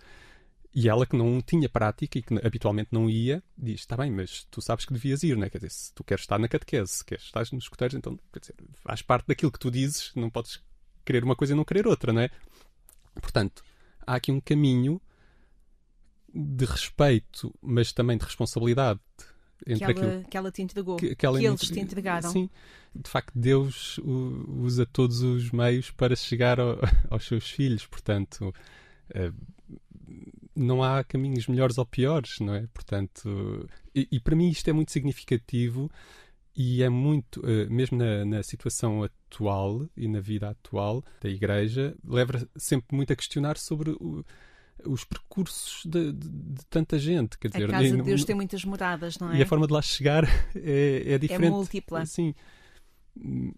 E 0.75 0.89
ela, 0.89 1.07
que 1.07 1.17
não 1.17 1.41
tinha 1.43 1.69
prática 1.69 2.19
e 2.19 2.23
que 2.23 2.35
habitualmente 2.47 2.89
não 2.93 3.09
ia, 3.09 3.43
diz: 3.57 3.81
Está 3.81 3.97
bem, 3.97 4.11
mas 4.11 4.47
tu 4.51 4.63
sabes 4.63 4.87
que 4.87 4.93
devias 4.93 5.23
ir, 5.23 5.37
não 5.37 5.45
é? 5.45 5.51
Quer 5.51 5.59
dizer, 5.59 5.71
se 5.71 5.93
tu 5.93 6.03
queres 6.03 6.23
estar 6.23 6.39
na 6.39 6.49
catequese, 6.49 6.93
se 6.93 7.05
queres 7.05 7.25
estar 7.25 7.41
nos 7.53 7.65
escuteiros, 7.65 7.95
então, 7.95 8.19
quer 8.33 8.41
dizer, 8.41 8.55
faz 8.75 9.03
parte 9.03 9.27
daquilo 9.27 9.53
que 9.53 9.59
tu 9.59 9.71
dizes, 9.71 10.13
não 10.15 10.31
podes 10.31 10.63
querer 11.05 11.25
uma 11.25 11.37
coisa 11.37 11.53
e 11.53 11.57
não 11.57 11.65
querer 11.65 11.87
outra, 11.87 12.13
não 12.13 12.23
é? 12.23 12.31
Portanto, 13.21 13.63
há 14.07 14.15
aqui 14.15 14.33
um 14.33 14.41
caminho 14.41 15.01
de 16.35 16.65
respeito, 16.65 17.55
mas 17.61 17.93
também 17.93 18.17
de 18.17 18.25
responsabilidade 18.25 19.01
entre 19.67 19.93
que 19.95 20.01
ela, 20.01 20.09
aquilo 20.09 20.25
que 20.29 20.37
ela 20.37 20.53
te 20.53 20.63
entregou, 20.63 20.97
que, 20.97 21.15
que, 21.15 21.27
ela 21.27 21.39
que 21.39 21.47
eles 21.47 21.61
te 21.61 21.81
entregaram. 21.81 22.31
Sim, 22.31 22.49
de 22.95 23.09
facto, 23.09 23.33
Deus 23.35 23.99
usa 23.99 24.87
todos 24.87 25.21
os 25.21 25.51
meios 25.51 25.91
para 25.91 26.17
chegar 26.17 26.59
ao, 26.61 26.79
aos 27.11 27.27
seus 27.27 27.51
filhos, 27.51 27.87
portanto, 27.87 28.55
eh, 29.15 29.33
não 30.55 30.83
há 30.83 31.05
caminhos 31.05 31.47
melhores 31.47 31.79
ou 31.79 31.87
piores, 31.87 32.41
não 32.41 32.55
é? 32.55 32.67
Portanto, 32.73 33.69
e, 33.95 34.09
e 34.13 34.21
para 34.21 34.37
mim 34.37 34.49
isto 34.49 34.69
é 34.69 34.73
muito 34.73 34.93
significativo 34.93 35.91
e 36.57 36.83
é 36.83 36.89
muito, 36.89 37.41
eh, 37.47 37.67
mesmo 37.67 37.97
na, 37.97 38.25
na, 38.25 38.43
situação 38.43 39.05
atual 39.05 39.89
e 39.97 40.09
na 40.09 40.19
vida 40.19 40.51
atual 40.51 41.05
da 41.21 41.29
Igreja, 41.29 41.97
leva 42.05 42.49
sempre 42.57 42.97
muito 42.97 43.13
a 43.13 43.17
questionar 43.17 43.57
sobre 43.57 43.91
o 43.91 44.25
os 44.85 45.05
percursos 45.05 45.83
de, 45.85 46.13
de, 46.13 46.29
de, 46.29 46.67
tanta 46.69 46.99
gente. 46.99 47.39
Quer 47.39 47.49
dizer, 47.49 47.65
a 47.65 47.69
casa 47.69 47.97
de 47.97 48.03
Deus 48.03 48.25
tem 48.25 48.35
muitas 48.35 48.65
moradas, 48.65 49.19
não 49.19 49.33
é? 49.33 49.39
E 49.39 49.43
a 49.43 49.47
forma 49.47 49.67
de 49.67 49.73
lá 49.73 49.83
chegar 49.83 50.25
é, 50.55 51.13
é 51.13 51.19
diferente. 51.19 51.47
É 51.47 51.51
múltipla. 51.51 52.07
Sim. 52.07 52.35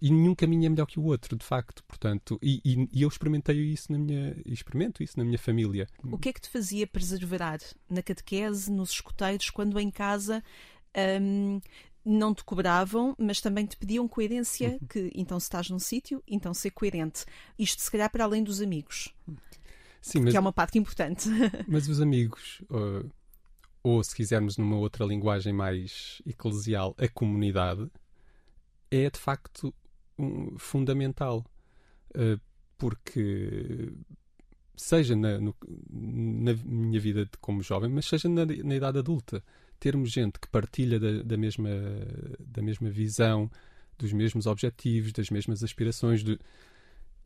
E 0.01 0.11
nenhum 0.11 0.35
caminho 0.35 0.67
é 0.67 0.69
melhor 0.71 0.87
que 0.87 0.99
o 0.99 1.05
outro, 1.05 1.37
de 1.37 1.45
facto. 1.45 1.85
Portanto, 1.85 2.39
e, 2.43 2.61
e, 2.65 2.89
e, 2.93 3.03
eu 3.03 3.09
experimentei 3.09 3.57
isso 3.57 3.93
na 3.93 3.99
minha, 3.99 4.35
experimento 4.47 5.03
isso 5.03 5.19
na 5.19 5.25
minha 5.25 5.39
família. 5.39 5.87
O 6.03 6.17
que 6.17 6.31
é 6.31 6.33
que 6.33 6.41
te 6.41 6.49
fazia 6.49 6.87
preservar 6.87 7.59
na 7.89 8.03
catequese, 8.03 8.73
nos 8.73 8.91
escuteiros, 8.91 9.51
quando 9.51 9.79
em 9.79 9.91
casa 9.91 10.43
hum, 11.21 11.61
não 12.05 12.35
te 12.35 12.43
cobravam, 12.43 13.15
mas 13.19 13.41
também 13.41 13.67
te 13.67 13.77
pediam 13.77 14.09
coerência, 14.09 14.79
uhum. 14.81 14.87
que 14.89 15.11
então 15.15 15.39
se 15.39 15.45
estás 15.45 15.69
num 15.69 15.79
sítio, 15.79 16.23
então 16.27 16.55
ser 16.55 16.71
coerente. 16.71 17.25
Isto 17.59 17.83
se 17.83 17.91
calhar 17.91 18.11
para 18.11 18.25
além 18.25 18.43
dos 18.43 18.63
amigos. 18.63 19.15
Sim, 20.01 20.21
mas, 20.21 20.33
que 20.33 20.37
é 20.37 20.41
uma 20.41 20.53
parte 20.53 20.79
importante. 20.79 21.29
Mas 21.69 21.89
os 21.89 22.01
amigos, 22.01 22.63
ou, 22.71 23.11
ou 23.83 24.03
se 24.03 24.15
quisermos 24.15 24.57
numa 24.57 24.77
outra 24.77 25.05
linguagem 25.05 25.53
mais 25.53 26.23
eclesial, 26.27 26.95
a 26.99 27.07
comunidade, 27.09 27.91
é 28.91 29.11
de 29.11 29.19
facto 29.19 29.75
um, 30.19 30.59
fundamental. 30.59 31.45
Uh, 32.11 32.41
porque 32.79 33.93
seja 34.75 35.15
na, 35.15 35.39
no, 35.39 35.55
na, 35.91 36.55
minha 36.65 36.99
vida 36.99 37.29
como 37.39 37.63
jovem, 37.63 37.91
mas 37.91 38.07
seja 38.07 38.27
na, 38.27 38.47
na, 38.47 38.75
idade 38.75 38.99
adulta, 38.99 39.45
termos 39.79 40.11
gente 40.11 40.41
que 40.41 40.49
partilha 40.49 40.99
da, 40.99 41.23
da, 41.23 41.37
mesma, 41.37 41.69
da 42.41 42.63
mesma 42.63 42.89
visão, 42.89 43.51
dos 43.99 44.15
mesmos 44.15 44.47
objetivos, 44.47 45.13
das 45.13 45.29
mesmas 45.29 45.63
aspirações, 45.63 46.25
de, 46.25 46.39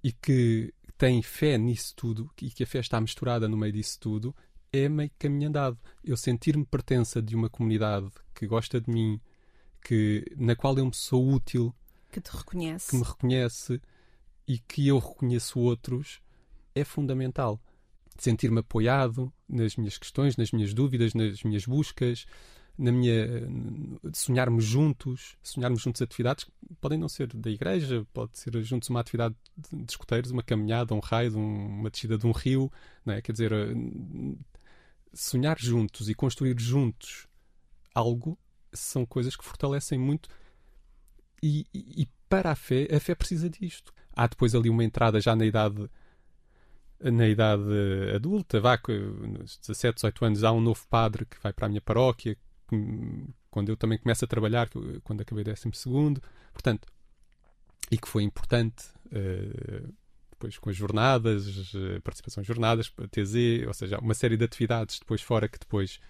e 0.02 0.11
que 0.11 0.75
tem 0.96 1.22
fé 1.22 1.58
nisso 1.58 1.94
tudo 1.96 2.30
e 2.40 2.50
que 2.50 2.62
a 2.62 2.66
fé 2.66 2.78
está 2.78 3.00
misturada 3.00 3.48
no 3.48 3.56
meio 3.56 3.72
disso 3.72 3.98
tudo, 4.00 4.34
é 4.72 4.88
meio 4.88 5.10
caminho 5.18 5.48
andado. 5.48 5.78
Eu 6.02 6.16
sentir-me 6.16 6.64
pertença 6.64 7.22
de 7.22 7.34
uma 7.34 7.48
comunidade 7.48 8.10
que 8.34 8.46
gosta 8.46 8.80
de 8.80 8.90
mim, 8.90 9.20
que, 9.82 10.24
na 10.36 10.56
qual 10.56 10.76
eu 10.78 10.86
me 10.86 10.94
sou 10.94 11.28
útil, 11.32 11.74
que 12.10 12.20
te 12.20 12.30
reconhece, 12.30 12.90
que 12.90 12.96
me 12.96 13.02
reconhece 13.02 13.80
e 14.46 14.58
que 14.58 14.88
eu 14.88 14.98
reconheço 14.98 15.58
outros, 15.58 16.20
é 16.74 16.84
fundamental. 16.84 17.60
Sentir-me 18.16 18.60
apoiado 18.60 19.32
nas 19.48 19.76
minhas 19.76 19.98
questões, 19.98 20.36
nas 20.36 20.52
minhas 20.52 20.72
dúvidas, 20.72 21.14
nas 21.14 21.42
minhas 21.42 21.66
buscas, 21.66 22.26
na 22.76 22.92
minha 22.92 23.48
sonharmos 24.12 24.64
juntos, 24.64 25.36
sonharmos 25.42 25.82
juntos 25.82 26.02
atividades 26.02 26.44
que 26.44 26.52
podem 26.80 26.98
não 26.98 27.08
ser 27.08 27.28
da 27.28 27.50
igreja, 27.50 28.06
pode 28.12 28.38
ser 28.38 28.60
juntos 28.62 28.88
uma 28.88 29.00
atividade 29.00 29.34
de 29.56 29.92
escuteiros, 29.92 30.30
uma 30.30 30.42
caminhada, 30.42 30.94
um 30.94 31.00
raio, 31.00 31.37
uma 31.37 31.90
descida 31.90 32.18
de 32.18 32.26
um 32.26 32.32
rio, 32.32 32.70
não 33.04 33.14
é? 33.14 33.23
Quer 33.23 33.32
dizer, 33.32 33.52
sonhar 35.12 35.58
juntos 35.58 36.08
e 36.08 36.14
construir 36.14 36.58
juntos 36.58 37.26
algo 37.94 38.37
são 38.73 39.06
coisas 39.06 39.37
que 39.37 39.44
fortalecem 39.44 39.99
muito 39.99 40.28
e, 41.42 41.66
e, 41.73 42.08
para 42.28 42.50
a 42.50 42.56
fé, 42.56 42.88
a 42.90 42.99
fé 42.99 43.14
precisa 43.14 43.49
disto. 43.49 43.92
Há 44.12 44.26
depois 44.26 44.54
ali 44.54 44.70
uma 44.70 44.82
entrada 44.82 45.20
já 45.20 45.37
na 45.37 45.44
idade 45.44 45.88
na 47.00 47.28
idade 47.28 47.62
adulta, 48.14 48.61
vá, 48.61 48.80
nos 48.88 49.58
17, 49.58 49.96
18 49.96 50.25
anos, 50.25 50.44
há 50.44 50.52
um 50.52 50.61
novo 50.61 50.87
padre 50.88 51.26
que 51.26 51.37
vai 51.42 51.52
para 51.52 51.66
a 51.66 51.68
minha 51.68 51.80
paróquia, 51.80 52.37
quando 53.50 53.68
eu 53.68 53.76
também 53.76 53.99
começo 53.99 54.25
a 54.25 54.28
trabalhar, 54.28 54.70
quando 55.02 55.20
acabei 55.20 55.42
o 55.42 55.44
12 55.44 55.70
segundo, 55.75 56.23
portanto, 56.52 56.88
e 57.90 57.99
que 57.99 58.08
foi 58.08 58.23
importante 58.23 58.87
depois 60.30 60.59
com 60.59 60.71
as 60.71 60.76
jornadas, 60.76 61.73
participação 62.02 62.42
em 62.42 62.44
jornadas, 62.44 62.92
TZ, 63.11 63.66
ou 63.66 63.75
seja, 63.75 63.99
uma 63.99 64.14
série 64.14 64.37
de 64.37 64.44
atividades 64.44 64.99
depois 64.99 65.23
fora 65.23 65.49
que 65.49 65.59
depois 65.59 66.00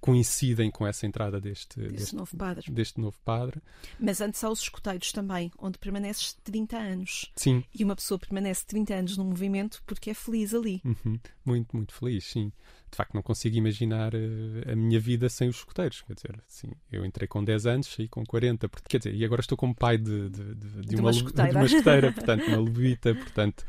coincidem 0.00 0.70
com 0.70 0.86
essa 0.86 1.06
entrada 1.06 1.40
deste, 1.40 1.78
deste, 1.78 2.16
novo 2.16 2.34
padre. 2.36 2.70
deste 2.70 2.98
novo 2.98 3.18
padre. 3.24 3.60
Mas 3.98 4.20
antes 4.20 4.42
há 4.42 4.50
os 4.50 4.60
escuteiros 4.60 5.12
também, 5.12 5.52
onde 5.58 5.78
permaneces 5.78 6.32
30 6.42 6.76
anos. 6.78 7.30
Sim. 7.36 7.62
E 7.74 7.84
uma 7.84 7.94
pessoa 7.94 8.18
permanece 8.18 8.66
30 8.66 8.94
anos 8.94 9.16
num 9.16 9.24
movimento 9.24 9.82
porque 9.86 10.10
é 10.10 10.14
feliz 10.14 10.54
ali. 10.54 10.80
Uhum. 10.84 11.18
Muito, 11.44 11.76
muito 11.76 11.92
feliz, 11.92 12.24
sim. 12.24 12.50
De 12.90 12.96
facto, 12.96 13.14
não 13.14 13.22
consigo 13.22 13.56
imaginar 13.56 14.14
uh, 14.14 14.72
a 14.72 14.74
minha 14.74 14.98
vida 14.98 15.28
sem 15.28 15.48
os 15.48 15.56
escuteiros. 15.56 16.02
Quer 16.02 16.14
dizer, 16.14 16.42
sim, 16.46 16.72
eu 16.90 17.04
entrei 17.04 17.28
com 17.28 17.44
10 17.44 17.66
anos, 17.66 17.86
saí 17.86 18.08
com 18.08 18.24
40. 18.24 18.68
Porque, 18.68 18.88
quer 18.88 18.98
dizer, 18.98 19.14
e 19.14 19.24
agora 19.24 19.42
estou 19.42 19.56
como 19.56 19.74
pai 19.74 19.98
de, 19.98 20.28
de, 20.30 20.54
de, 20.54 20.80
de 20.82 20.94
uma, 20.96 21.04
uma 21.04 21.10
escuteira. 21.10 21.50
De 21.50 21.56
uma 21.56 21.66
escuteira, 21.66 22.12
portanto, 22.12 22.46
uma 22.48 22.60
levita, 22.60 23.14
portanto 23.14 23.64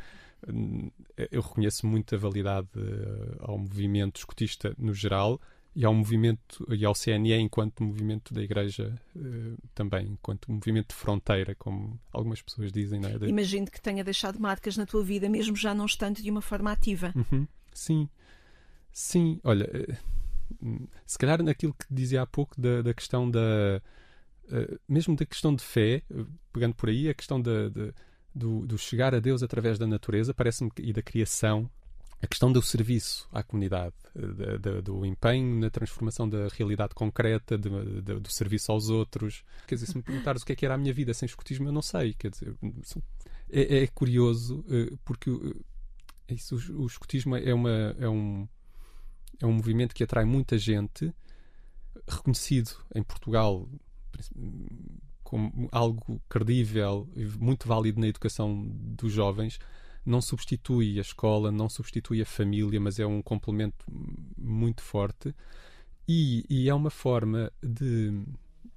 hum, 0.52 0.90
eu 1.30 1.42
reconheço 1.42 1.86
muito 1.86 2.16
a 2.16 2.18
validade 2.18 2.70
uh, 2.78 3.36
ao 3.42 3.58
movimento 3.58 4.18
escutista 4.18 4.74
no 4.78 4.94
geral, 4.94 5.40
e 5.75 5.86
ao 5.86 5.94
movimento 5.94 6.66
e 6.70 6.84
ao 6.84 6.94
CNE 6.94 7.34
enquanto 7.34 7.84
movimento 7.84 8.34
da 8.34 8.42
Igreja 8.42 8.94
uh, 9.16 9.58
também, 9.74 10.08
enquanto 10.08 10.51
movimento 10.51 10.90
de 10.90 10.96
fronteira, 10.96 11.56
como 11.56 12.00
algumas 12.12 12.42
pessoas 12.42 12.72
dizem. 12.72 13.00
Não 13.00 13.10
é? 13.10 13.18
de... 13.18 13.28
Imagino 13.28 13.68
que 13.68 13.80
tenha 13.82 14.04
deixado 14.04 14.40
marcas 14.40 14.75
na 14.75 14.86
tua 14.86 15.04
vida, 15.04 15.30
mesmo 15.30 15.56
já 15.56 15.74
não 15.74 15.86
estando 15.86 16.22
de 16.22 16.30
uma 16.30 16.42
forma 16.42 16.72
ativa. 16.72 17.13
Uhum. 17.16 17.48
Sim, 17.74 18.10
sim. 18.92 19.40
Olha, 19.44 19.70
uh, 20.62 20.88
se 21.06 21.18
calhar 21.18 21.42
naquilo 21.42 21.74
que 21.74 21.86
dizia 21.90 22.22
há 22.22 22.28
pouco 22.28 22.60
da, 22.60 22.82
da 22.82 22.94
questão 22.94 23.30
da. 23.30 23.82
Uh, 24.48 24.78
mesmo 24.90 25.16
da 25.16 25.25
questão 25.25 25.56
de 25.56 25.63
fé, 25.63 26.04
pegando 26.51 26.75
por 26.75 26.90
aí, 26.90 27.08
a 27.08 27.13
questão 27.13 27.42
da, 27.42 27.70
do, 28.36 28.66
do 28.66 28.78
chegar 28.78 29.16
a 29.16 29.20
Deus 29.20 29.42
através 29.42 29.80
da 29.80 29.88
natureza, 29.88 30.34
parece-me 30.34 30.70
e 30.80 30.92
da 30.92 31.01
criação, 31.01 31.70
a 32.22 32.28
questão 32.28 32.51
do 32.51 32.62
serviço 32.62 33.28
à 33.32 33.42
comunidade, 33.42 33.96
de, 34.16 34.60
de, 34.60 34.82
do 34.82 35.04
empenho 35.06 35.60
na 35.60 35.70
transformação 35.70 36.30
da 36.30 36.48
realidade 36.50 36.94
concreta, 36.94 37.58
de, 37.58 37.70
do 38.01 38.32
serviço 38.32 38.72
aos 38.72 38.90
outros. 38.90 39.44
Quer 39.68 39.75
dizer, 39.75 39.88
se 39.88 39.98
me 39.98 40.04
perguntares 40.04 40.44
o 40.44 40.46
que 40.46 40.54
é 40.54 40.56
que 40.56 40.66
era 40.66 40.75
a 40.75 40.78
minha 40.78 40.94
vida 40.94 41.13
sem 41.13 41.25
escutismo, 41.25 41.68
eu 41.68 41.72
não 41.72 41.82
sei. 41.82 42.13
Quer 42.13 42.30
dizer, 42.30 42.56
é, 43.50 43.84
é 43.84 43.88
curioso 43.88 44.63
eh, 44.70 44.94
porque 45.04 45.32
é 46.28 46.34
isso, 46.36 46.56
o, 46.74 46.84
o 46.84 46.86
escutismo 46.86 47.36
é, 47.36 47.54
uma, 47.54 47.96
é, 48.00 48.08
um, 48.08 48.48
é 49.42 49.46
um 49.46 49.54
movimento 49.54 49.96
que 49.96 50.04
atrai 50.04 50.24
muita 50.24 50.58
gente, 50.60 51.12
reconhecido 52.08 52.72
em 52.94 53.01
Portugal 53.01 53.68
como 55.24 55.70
algo 55.72 56.22
credível 56.30 57.10
e 57.16 57.25
muito 57.25 57.68
válido 57.68 58.00
na 58.00 58.08
educação 58.08 58.63
dos 58.70 59.12
jovens 59.12 59.60
não 60.05 60.22
substitui 60.22 60.98
a 60.98 61.01
escola, 61.01 61.51
não 61.51 61.70
substitui 61.70 62.22
a 62.22 62.25
família, 62.25 62.79
mas 62.79 63.00
é 63.00 63.05
um 63.05 63.22
complemento 63.22 63.86
muito 64.38 64.81
forte 64.81 65.34
e, 66.08 66.46
e 66.50 66.70
é 66.70 66.74
uma 66.74 66.89
forma 66.89 67.51
de, 67.62 68.24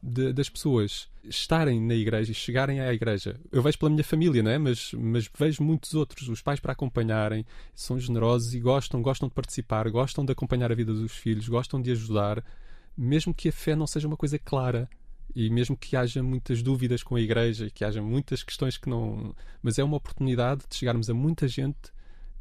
de, 0.02 0.32
das 0.32 0.48
pessoas 0.48 1.08
estarem 1.24 1.80
na 1.80 1.94
igreja 1.94 2.30
e 2.30 2.34
chegarem 2.34 2.80
à 2.80 2.92
igreja. 2.92 3.40
Eu 3.50 3.62
vejo 3.62 3.78
pela 3.78 3.90
minha 3.90 4.04
família, 4.04 4.42
não 4.42 4.50
é? 4.50 4.58
Mas, 4.58 4.92
mas 4.92 5.30
vejo 5.36 5.62
muitos 5.62 5.94
outros, 5.94 6.28
os 6.28 6.42
pais 6.42 6.60
para 6.60 6.72
acompanharem, 6.72 7.46
são 7.74 7.98
generosos 7.98 8.54
e 8.54 8.60
gostam, 8.60 9.00
gostam 9.00 9.28
de 9.28 9.34
participar, 9.34 9.88
gostam 9.90 10.24
de 10.24 10.32
acompanhar 10.32 10.70
a 10.70 10.74
vida 10.74 10.92
dos 10.92 11.12
filhos, 11.12 11.48
gostam 11.48 11.80
de 11.80 11.90
ajudar, 11.90 12.44
mesmo 12.96 13.34
que 13.34 13.48
a 13.48 13.52
fé 13.52 13.74
não 13.74 13.86
seja 13.86 14.06
uma 14.06 14.16
coisa 14.16 14.38
clara 14.38 14.88
e 15.34 15.50
mesmo 15.50 15.76
que 15.76 15.96
haja 15.96 16.22
muitas 16.22 16.62
dúvidas 16.62 17.02
com 17.02 17.16
a 17.16 17.20
Igreja 17.20 17.66
e 17.66 17.70
que 17.70 17.84
haja 17.84 18.00
muitas 18.00 18.42
questões 18.42 18.76
que 18.76 18.88
não. 18.88 19.34
Mas 19.62 19.78
é 19.78 19.84
uma 19.84 19.96
oportunidade 19.96 20.62
de 20.68 20.76
chegarmos 20.76 21.10
a 21.10 21.14
muita 21.14 21.48
gente 21.48 21.88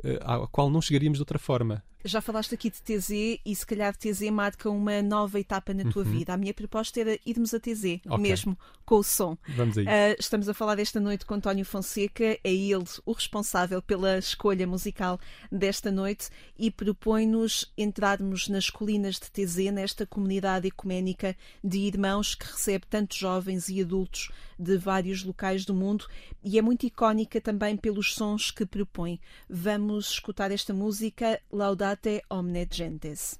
uh, 0.03 0.43
à 0.43 0.47
qual 0.47 0.69
não 0.69 0.81
chegaríamos 0.81 1.17
de 1.17 1.21
outra 1.21 1.39
forma. 1.39 1.83
Já 2.05 2.19
falaste 2.19 2.53
aqui 2.53 2.69
de 2.69 2.81
TZ 2.81 3.39
e 3.45 3.55
se 3.55 3.65
calhar 3.65 3.95
TZ 3.95 4.29
marca 4.29 4.69
uma 4.69 5.01
nova 5.01 5.39
etapa 5.39 5.73
na 5.73 5.89
tua 5.89 6.03
uhum. 6.03 6.11
vida. 6.11 6.33
A 6.33 6.37
minha 6.37 6.53
proposta 6.53 6.99
era 6.99 7.17
irmos 7.25 7.53
a 7.53 7.59
TZ, 7.59 8.01
okay. 8.05 8.17
mesmo, 8.17 8.57
com 8.85 8.95
o 8.95 9.03
som. 9.03 9.37
Vamos 9.47 9.77
aí. 9.77 9.85
Uh, 9.85 10.15
estamos 10.19 10.49
a 10.49 10.53
falar 10.53 10.75
desta 10.75 10.99
noite 10.99 11.25
com 11.25 11.35
António 11.35 11.63
Fonseca, 11.63 12.37
é 12.43 12.53
ele 12.53 12.83
o 13.05 13.11
responsável 13.13 13.81
pela 13.81 14.17
escolha 14.17 14.67
musical 14.67 15.17
desta 15.49 15.91
noite 15.91 16.29
e 16.59 16.69
propõe-nos 16.69 17.71
entrarmos 17.77 18.49
nas 18.49 18.69
colinas 18.69 19.15
de 19.15 19.31
TZ, 19.31 19.71
nesta 19.71 20.05
comunidade 20.05 20.67
ecuménica 20.67 21.37
de 21.63 21.79
irmãos 21.79 22.35
que 22.35 22.45
recebe 22.45 22.85
tantos 22.89 23.17
jovens 23.17 23.69
e 23.69 23.81
adultos 23.81 24.29
de 24.59 24.77
vários 24.77 25.23
locais 25.23 25.65
do 25.65 25.73
mundo 25.73 26.05
e 26.43 26.57
é 26.57 26.61
muito 26.61 26.85
icónica 26.85 27.39
também 27.41 27.75
pelos 27.75 28.13
sons 28.13 28.51
que 28.51 28.65
propõe. 28.65 29.19
Vamos 29.49 30.11
escutar 30.11 30.51
esta 30.51 30.73
música, 30.73 31.39
Laudate 31.51 31.92
laudate 31.93 32.21
omne 32.29 32.65
gentes. 32.69 33.37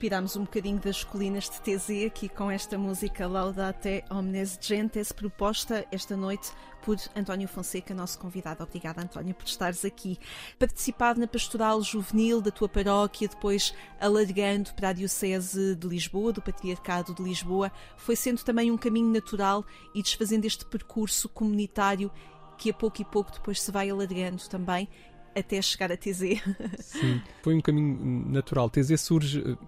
Respiramos 0.00 0.34
um 0.34 0.44
bocadinho 0.44 0.78
das 0.78 1.04
colinas 1.04 1.50
de 1.50 1.60
TZ 1.60 2.06
aqui 2.06 2.26
com 2.26 2.50
esta 2.50 2.78
música 2.78 3.26
Laudate 3.26 4.02
Omnes 4.08 4.58
Gentes, 4.58 5.12
proposta 5.12 5.84
esta 5.92 6.16
noite 6.16 6.50
por 6.80 6.96
António 7.14 7.46
Fonseca, 7.46 7.94
nosso 7.94 8.18
convidado. 8.18 8.64
Obrigada, 8.64 9.02
António, 9.02 9.34
por 9.34 9.44
estares 9.44 9.84
aqui. 9.84 10.18
Participado 10.58 11.20
na 11.20 11.26
pastoral 11.26 11.82
juvenil 11.82 12.40
da 12.40 12.50
tua 12.50 12.66
paróquia, 12.66 13.28
depois 13.28 13.74
alargando 14.00 14.72
para 14.72 14.88
a 14.88 14.92
Diocese 14.94 15.76
de 15.76 15.86
Lisboa, 15.86 16.32
do 16.32 16.40
Patriarcado 16.40 17.14
de 17.14 17.22
Lisboa, 17.22 17.70
foi 17.98 18.16
sendo 18.16 18.42
também 18.42 18.70
um 18.70 18.78
caminho 18.78 19.12
natural 19.12 19.66
e 19.94 20.02
desfazendo 20.02 20.46
este 20.46 20.64
percurso 20.64 21.28
comunitário 21.28 22.10
que 22.56 22.70
a 22.70 22.74
pouco 22.74 23.02
e 23.02 23.04
pouco 23.04 23.32
depois 23.32 23.60
se 23.60 23.70
vai 23.70 23.90
alargando 23.90 24.48
também 24.48 24.88
até 25.36 25.60
chegar 25.60 25.92
a 25.92 25.96
TZ. 25.96 26.40
Sim, 26.80 27.20
foi 27.42 27.54
um 27.54 27.60
caminho 27.60 28.26
natural. 28.30 28.70
TZ 28.70 28.98
surge 28.98 29.58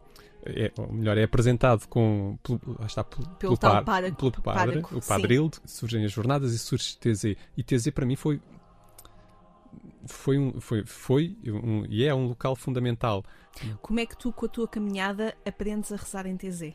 é, 0.44 0.72
ou 0.76 0.92
melhor, 0.92 1.16
é 1.16 1.24
apresentado 1.24 1.86
com, 1.86 2.38
pelo, 2.42 2.60
está, 2.86 3.04
pelo, 3.04 3.26
pelo, 3.36 3.58
par, 3.58 3.84
pelo 3.84 4.32
padre, 4.32 4.82
o 4.92 5.00
padre 5.00 5.34
Hilde, 5.34 5.58
surgem 5.64 6.04
as 6.04 6.12
jornadas 6.12 6.52
e 6.52 6.58
surge 6.58 6.96
TZ. 6.98 7.36
E 7.56 7.62
TZ 7.62 7.90
para 7.90 8.04
mim 8.04 8.16
foi 8.16 8.40
foi 10.04 10.38
um, 10.38 10.60
foi, 10.60 10.84
foi 10.84 11.36
um, 11.46 11.84
e 11.88 12.04
é 12.04 12.14
um 12.14 12.28
local 12.28 12.56
fundamental. 12.56 13.24
Como 13.80 14.00
é 14.00 14.06
que 14.06 14.16
tu, 14.16 14.32
com 14.32 14.46
a 14.46 14.48
tua 14.48 14.66
caminhada, 14.66 15.34
aprendes 15.46 15.92
a 15.92 15.96
rezar 15.96 16.26
em 16.26 16.36
TZ? 16.36 16.74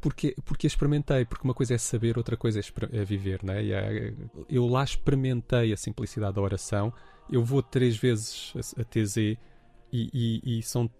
Porque, 0.00 0.34
porque 0.44 0.66
experimentei, 0.66 1.24
porque 1.24 1.44
uma 1.44 1.54
coisa 1.54 1.74
é 1.74 1.78
saber, 1.78 2.18
outra 2.18 2.36
coisa 2.36 2.60
é, 2.60 2.62
é 2.92 3.04
viver, 3.04 3.42
né? 3.42 3.64
É, 3.64 4.14
eu 4.48 4.66
lá 4.66 4.82
experimentei 4.82 5.72
a 5.72 5.76
simplicidade 5.76 6.34
da 6.34 6.42
oração. 6.42 6.92
Eu 7.30 7.44
vou 7.44 7.62
três 7.62 7.96
vezes 7.96 8.52
a, 8.56 8.82
a 8.82 8.84
TZ 8.84 9.16
e, 9.16 9.38
e, 9.92 10.58
e, 10.58 10.62
são 10.62 10.90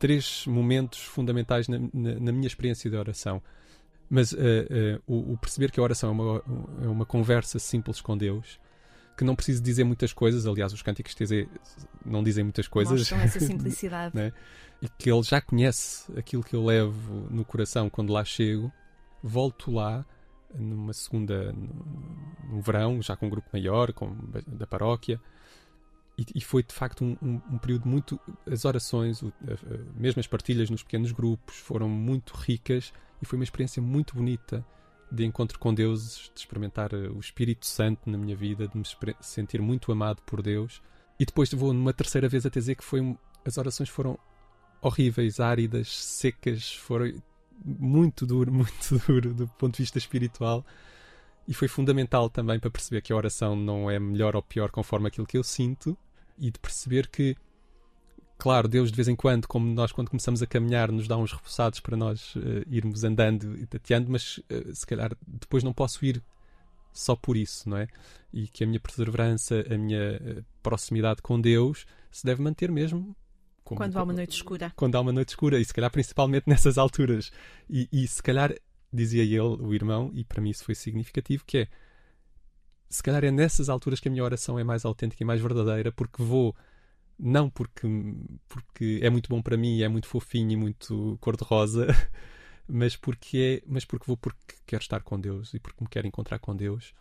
três 0.00 0.46
momentos 0.46 0.98
fundamentais 0.98 1.68
na, 1.68 1.78
na, 1.78 2.14
na 2.18 2.32
minha 2.32 2.46
experiência 2.46 2.90
de 2.90 2.96
oração. 2.96 3.40
Mas 4.08 4.32
uh, 4.32 4.36
uh, 4.36 5.02
o, 5.06 5.34
o, 5.34 5.36
perceber 5.36 5.70
que 5.70 5.78
a 5.78 5.82
oração 5.82 6.08
é 6.08 6.12
uma, 6.12 6.42
é 6.82 6.88
uma 6.88 7.06
conversa 7.06 7.60
simples 7.60 8.00
com 8.00 8.16
Deus, 8.16 8.58
que 9.16 9.22
não 9.22 9.36
preciso 9.36 9.62
dizer 9.62 9.84
muitas 9.84 10.12
coisas, 10.12 10.46
aliás, 10.46 10.72
os 10.72 10.82
cânticos 10.82 11.14
TZ 11.14 11.46
não 12.04 12.24
dizem 12.24 12.42
muitas 12.42 12.66
coisas. 12.66 12.98
Mostram 12.98 13.20
essa 13.20 13.38
simplicidade. 13.44 14.16
né? 14.16 14.32
E 14.82 14.88
que 14.88 15.10
Ele 15.12 15.22
já 15.22 15.40
conhece 15.40 16.10
aquilo 16.16 16.42
que 16.42 16.56
eu 16.56 16.64
levo 16.64 17.28
no 17.30 17.44
coração 17.44 17.90
quando 17.90 18.12
lá 18.12 18.24
chego, 18.24 18.72
volto 19.22 19.70
lá 19.70 20.04
numa 20.54 20.94
segunda, 20.94 21.52
no, 21.52 22.56
no 22.56 22.60
verão, 22.62 23.00
já 23.02 23.14
com 23.14 23.26
um 23.26 23.30
grupo 23.30 23.48
maior, 23.52 23.92
com, 23.92 24.16
da 24.48 24.66
paróquia, 24.66 25.20
e, 26.34 26.40
foi 26.40 26.62
de 26.62 26.74
facto 26.74 27.04
um, 27.04 27.16
um, 27.22 27.40
um, 27.52 27.58
período 27.58 27.88
muito. 27.88 28.20
As 28.50 28.64
orações, 28.64 29.22
o, 29.22 29.32
a, 29.42 29.98
mesmo 29.98 30.20
as 30.20 30.26
partilhas 30.26 30.70
nos 30.70 30.82
pequenos 30.82 31.12
grupos, 31.12 31.56
foram 31.56 31.88
muito 31.88 32.34
ricas 32.34 32.92
e 33.22 33.24
foi 33.26 33.38
uma 33.38 33.44
experiência 33.44 33.82
muito 33.82 34.14
bonita 34.14 34.64
de 35.10 35.24
encontro 35.24 35.58
com 35.58 35.74
Deus, 35.74 36.30
de 36.34 36.40
experimentar 36.40 36.92
eh, 36.92 37.08
o 37.08 37.18
Espírito 37.18 37.66
Santo 37.66 38.08
na 38.08 38.16
minha 38.16 38.36
vida, 38.36 38.68
de 38.68 38.78
me 38.78 38.84
sentir 39.20 39.60
muito 39.60 39.90
amado 39.90 40.22
por 40.22 40.40
Deus. 40.40 40.80
E 41.18 41.26
depois 41.26 41.52
vou 41.52 41.72
numa 41.72 41.92
terceira 41.92 42.28
vez 42.28 42.46
a 42.46 42.48
dizer 42.48 42.76
que 42.76 42.84
foi 42.84 43.16
as 43.44 43.58
orações 43.58 43.88
foram 43.88 44.18
horríveis, 44.80 45.40
áridas, 45.40 45.94
secas, 45.96 46.72
foram 46.72 47.12
muito 47.64 48.24
duro, 48.24 48.50
muito 48.52 48.98
duro 49.06 49.34
do 49.34 49.48
ponto 49.48 49.76
de 49.76 49.82
vista 49.82 49.98
espiritual. 49.98 50.64
E 51.48 51.54
foi 51.54 51.66
fundamental 51.66 52.30
também 52.30 52.60
para 52.60 52.70
perceber 52.70 53.02
que 53.02 53.12
a 53.12 53.16
oração 53.16 53.56
não 53.56 53.90
é 53.90 53.98
melhor 53.98 54.36
ou 54.36 54.42
pior 54.42 54.70
conforme 54.70 55.08
aquilo 55.08 55.26
que 55.26 55.36
eu 55.36 55.42
sinto, 55.42 55.98
e 56.40 56.50
de 56.50 56.58
perceber 56.58 57.08
que, 57.08 57.36
claro, 58.38 58.66
Deus 58.66 58.90
de 58.90 58.96
vez 58.96 59.06
em 59.06 59.14
quando, 59.14 59.46
como 59.46 59.72
nós 59.72 59.92
quando 59.92 60.08
começamos 60.08 60.42
a 60.42 60.46
caminhar, 60.46 60.90
nos 60.90 61.06
dá 61.06 61.16
uns 61.16 61.32
repousados 61.32 61.78
para 61.80 61.96
nós 61.96 62.34
uh, 62.36 62.40
irmos 62.68 63.04
andando 63.04 63.56
e 63.58 63.66
tateando, 63.66 64.10
mas 64.10 64.38
uh, 64.38 64.74
se 64.74 64.86
calhar 64.86 65.12
depois 65.26 65.62
não 65.62 65.72
posso 65.72 66.04
ir 66.04 66.22
só 66.92 67.14
por 67.14 67.36
isso, 67.36 67.68
não 67.68 67.76
é? 67.76 67.86
E 68.32 68.48
que 68.48 68.64
a 68.64 68.66
minha 68.66 68.80
perseverança, 68.80 69.64
a 69.70 69.76
minha 69.76 70.16
uh, 70.16 70.44
proximidade 70.62 71.22
com 71.22 71.40
Deus 71.40 71.86
se 72.10 72.24
deve 72.24 72.42
manter 72.42 72.70
mesmo 72.72 73.14
como, 73.64 73.78
quando 73.78 73.96
há 73.96 74.02
uma 74.02 74.12
noite 74.12 74.32
escura. 74.32 74.72
Quando 74.74 74.96
há 74.96 75.00
uma 75.00 75.12
noite 75.12 75.28
escura, 75.28 75.60
e 75.60 75.64
se 75.64 75.72
calhar 75.72 75.90
principalmente 75.90 76.44
nessas 76.48 76.76
alturas. 76.76 77.30
E, 77.68 77.88
e, 77.92 78.06
se 78.08 78.22
calhar, 78.22 78.52
dizia 78.92 79.22
ele, 79.22 79.38
o 79.38 79.72
irmão, 79.72 80.10
e 80.12 80.24
para 80.24 80.42
mim 80.42 80.50
isso 80.50 80.64
foi 80.64 80.74
significativo, 80.74 81.44
que 81.46 81.58
é 81.58 81.68
se 82.90 83.02
calhar 83.02 83.24
é 83.24 83.30
nessas 83.30 83.68
alturas 83.68 84.00
que 84.00 84.08
a 84.08 84.10
minha 84.10 84.24
oração 84.24 84.58
é 84.58 84.64
mais 84.64 84.84
autêntica 84.84 85.22
e 85.22 85.26
mais 85.26 85.40
verdadeira, 85.40 85.92
porque 85.92 86.22
vou, 86.22 86.54
não 87.16 87.48
porque, 87.48 87.86
porque 88.48 88.98
é 89.00 89.08
muito 89.08 89.28
bom 89.28 89.40
para 89.40 89.56
mim, 89.56 89.80
é 89.80 89.88
muito 89.88 90.08
fofinho 90.08 90.50
e 90.50 90.56
muito 90.56 91.16
cor-de-rosa, 91.20 91.86
mas 92.66 92.96
porque, 92.96 93.62
é, 93.62 93.70
mas 93.70 93.84
porque 93.84 94.06
vou 94.06 94.16
porque 94.16 94.56
quero 94.66 94.82
estar 94.82 95.02
com 95.02 95.20
Deus 95.20 95.54
e 95.54 95.60
porque 95.60 95.82
me 95.82 95.88
quero 95.88 96.08
encontrar 96.08 96.40
com 96.40 96.54
Deus 96.54 96.92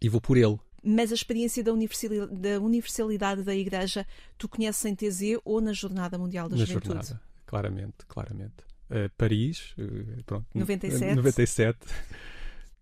e 0.00 0.08
vou 0.08 0.20
por 0.20 0.36
Ele. 0.36 0.56
Mas 0.84 1.10
a 1.10 1.16
experiência 1.16 1.64
da 1.64 1.72
universalidade, 1.72 2.34
da 2.36 2.60
universalidade 2.60 3.42
da 3.42 3.54
Igreja, 3.56 4.06
tu 4.38 4.48
conheces 4.48 4.84
em 4.84 4.94
TZ 4.94 5.40
ou 5.44 5.60
na 5.60 5.72
Jornada 5.72 6.16
Mundial 6.16 6.48
da 6.48 6.56
na 6.56 6.64
Juventude? 6.64 6.94
Na 6.94 7.02
Jornada, 7.02 7.22
claramente, 7.44 8.06
claramente. 8.06 8.54
Uh, 8.88 9.10
Paris, 9.18 9.74
uh, 9.78 10.22
pronto, 10.24 10.46
97. 10.54 11.16
97. 11.16 11.78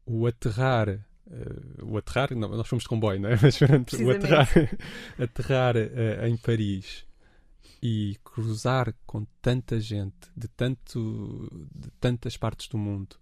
O 0.05 0.27
aterrar 0.27 1.03
uh, 1.27 1.85
o 1.85 1.97
aterrar, 1.99 2.35
não, 2.35 2.49
nós 2.49 2.67
fomos 2.67 2.85
de 2.85 2.89
comboio, 2.89 3.21
não 3.21 3.31
é? 3.31 3.37
Mas 3.43 3.61
o 3.61 4.11
aterrar, 4.11 4.49
aterrar 5.19 5.77
uh, 5.77 6.27
em 6.27 6.37
Paris 6.37 7.05
e 7.83 8.17
cruzar 8.25 8.95
com 9.07 9.27
tanta 9.43 9.79
gente 9.79 10.31
de, 10.37 10.49
tanto, 10.49 11.69
de 11.75 11.91
tantas 12.01 12.37
partes 12.37 12.69
do 12.69 12.79
mundo 12.79 13.17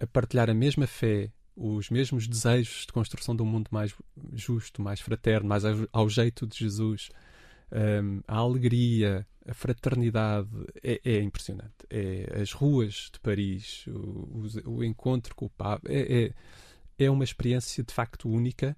a 0.00 0.06
partilhar 0.06 0.50
a 0.50 0.54
mesma 0.54 0.86
fé, 0.86 1.30
os 1.56 1.90
mesmos 1.90 2.26
desejos 2.26 2.86
de 2.86 2.92
construção 2.92 3.34
de 3.36 3.42
um 3.42 3.46
mundo 3.46 3.68
mais 3.70 3.94
justo, 4.32 4.82
mais 4.82 5.00
fraterno, 5.00 5.48
mais 5.48 5.64
ao, 5.64 5.74
ao 5.92 6.08
jeito 6.08 6.46
de 6.46 6.58
Jesus, 6.58 7.10
um, 7.70 7.76
ehm, 7.78 8.20
a 8.26 8.36
alegria, 8.36 9.26
a 9.46 9.54
fraternidade 9.54 10.48
é, 10.82 11.00
é, 11.04 11.22
impressionante. 11.22 11.74
É 11.90 12.40
as 12.40 12.52
ruas 12.52 13.10
de 13.12 13.20
Paris, 13.20 13.86
o, 13.86 14.40
o, 14.64 14.76
o 14.78 14.84
encontro 14.84 15.34
com 15.34 15.46
o 15.46 15.50
Papa, 15.50 15.86
é, 15.88 16.24
é, 16.24 16.34
é 16.98 17.10
uma 17.10 17.24
experiência 17.24 17.82
de 17.82 17.92
facto 17.92 18.28
única 18.28 18.76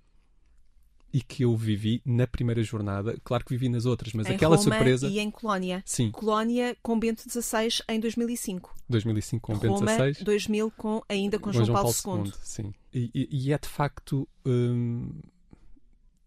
e 1.12 1.22
que 1.22 1.44
eu 1.44 1.57
vivi 1.57 2.02
na 2.05 2.26
primeira 2.26 2.62
jornada. 2.62 3.18
Claro 3.24 3.44
que 3.44 3.50
vivi 3.50 3.68
nas 3.68 3.87
outras, 3.87 4.12
mas 4.12 4.26
em 4.26 4.35
aquela 4.35 4.57
Roma 4.57 4.70
surpresa. 4.70 5.09
E 5.09 5.18
em 5.18 5.31
Colónia. 5.31 5.83
Sim. 5.87 6.11
Colónia 6.11 6.76
com 6.83 6.98
Bento 6.98 7.22
XVI 7.22 7.83
em 7.88 7.98
2005. 8.00 8.74
2005 8.88 9.46
com 9.46 9.59
Bento 9.59 9.74
Roma, 9.74 9.92
XVI. 9.92 10.24
2000 10.24 10.70
com, 10.72 11.02
ainda 11.09 11.38
com, 11.38 11.44
com 11.44 11.52
João, 11.52 11.64
João, 11.64 11.83
Paulo, 11.83 11.94
Paulo 12.02 12.24
II. 12.24 12.31
II. 12.31 12.35
Sim. 12.42 12.74
E, 12.92 13.11
e, 13.14 13.29
e, 13.31 13.52
é 13.52 13.59
de 13.59 13.68
facto 13.68 14.29
hum, 14.44 15.11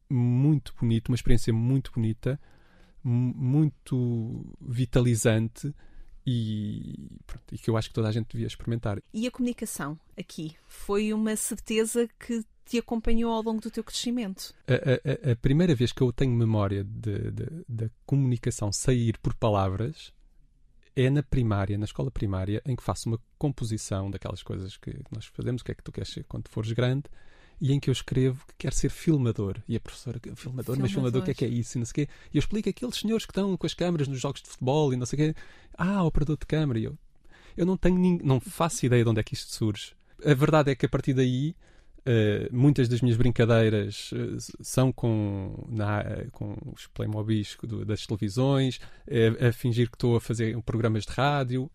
muito 0.09 0.73
bonito, 0.79 1.09
uma 1.09 1.15
experiência 1.15 1.53
muito 1.53 1.91
bonita, 1.91 2.39
muito 3.03 4.43
vitalizante 4.59 5.73
e, 6.31 7.19
pronto, 7.25 7.43
e 7.51 7.57
que 7.57 7.69
eu 7.69 7.75
acho 7.75 7.87
que 7.87 7.93
toda 7.93 8.07
a 8.07 8.11
gente 8.11 8.27
devia 8.29 8.45
experimentar. 8.45 9.01
E 9.11 9.25
a 9.25 9.31
comunicação 9.31 9.99
aqui 10.15 10.55
foi 10.67 11.11
uma 11.11 11.35
certeza 11.35 12.07
que 12.19 12.43
te 12.65 12.77
acompanhou 12.77 13.33
ao 13.33 13.41
longo 13.41 13.59
do 13.59 13.71
teu 13.71 13.83
crescimento? 13.83 14.53
A, 14.67 15.29
a, 15.29 15.31
a 15.31 15.35
primeira 15.35 15.73
vez 15.73 15.91
que 15.91 16.01
eu 16.01 16.13
tenho 16.13 16.31
memória 16.31 16.85
da 17.67 17.89
comunicação 18.05 18.71
sair 18.71 19.17
por 19.17 19.33
palavras 19.33 20.13
é 20.95 21.09
na 21.09 21.23
primária, 21.23 21.77
na 21.77 21.85
escola 21.85 22.11
primária, 22.11 22.61
em 22.65 22.75
que 22.75 22.83
faço 22.83 23.09
uma 23.09 23.19
composição 23.37 24.11
daquelas 24.11 24.43
coisas 24.43 24.77
que 24.77 24.99
nós 25.11 25.25
fazemos, 25.25 25.61
o 25.61 25.65
que 25.65 25.71
é 25.71 25.75
que 25.75 25.83
tu 25.83 25.91
queres 25.91 26.09
ser 26.09 26.25
quando 26.25 26.47
fores 26.47 26.71
grande, 26.73 27.05
e 27.61 27.73
em 27.73 27.79
que 27.79 27.89
eu 27.89 27.91
escrevo 27.91 28.45
que 28.47 28.53
quero 28.57 28.75
ser 28.75 28.89
filmador. 28.89 29.57
E 29.67 29.75
a 29.75 29.79
professora, 29.79 30.19
filmador, 30.19 30.37
filmador. 30.37 30.77
mas 30.79 30.91
filmador, 30.91 31.21
o 31.21 31.25
que 31.25 31.31
é 31.31 31.33
que 31.33 31.45
é 31.45 31.47
isso? 31.47 31.77
E 31.77 31.79
não 31.79 31.85
sei 31.85 32.05
quê. 32.05 32.11
E 32.33 32.37
eu 32.37 32.39
explico 32.39 32.69
aqueles 32.69 32.95
senhores 32.95 33.25
que 33.25 33.31
estão 33.31 33.55
com 33.57 33.65
as 33.65 33.73
câmaras 33.73 34.07
nos 34.07 34.19
jogos 34.19 34.41
de 34.41 34.49
futebol 34.49 34.93
e 34.93 34.95
não 34.95 35.05
sei 35.05 35.29
o 35.29 35.33
quê. 35.33 35.39
Ah, 35.77 36.03
operador 36.03 36.37
de 36.37 36.45
câmara. 36.45 36.79
E 36.79 36.85
eu, 36.85 36.97
eu 37.57 37.65
não 37.65 37.75
tenho 37.75 37.97
nin... 37.97 38.19
não 38.23 38.39
faço 38.39 38.85
ideia 38.85 39.03
de 39.03 39.09
onde 39.09 39.19
é 39.19 39.23
que 39.23 39.33
isto 39.33 39.53
surge. 39.53 39.93
A 40.25 40.33
verdade 40.33 40.71
é 40.71 40.75
que 40.75 40.85
a 40.85 40.89
partir 40.89 41.13
daí 41.13 41.55
Uh, 41.99 42.47
muitas 42.51 42.87
das 42.87 43.01
minhas 43.01 43.17
brincadeiras 43.17 44.11
uh, 44.13 44.37
são 44.61 44.91
com, 44.91 45.67
na, 45.67 45.99
uh, 45.99 46.31
com 46.31 46.55
os 46.73 46.87
Playmobis 46.87 47.57
das 47.85 48.07
televisões, 48.07 48.79
a 49.45 49.51
fingir 49.51 49.89
que 49.89 49.95
estou 49.95 50.15
a 50.15 50.21
fazer 50.21 50.59
programas 50.63 51.05
de 51.05 51.11
rádio 51.11 51.69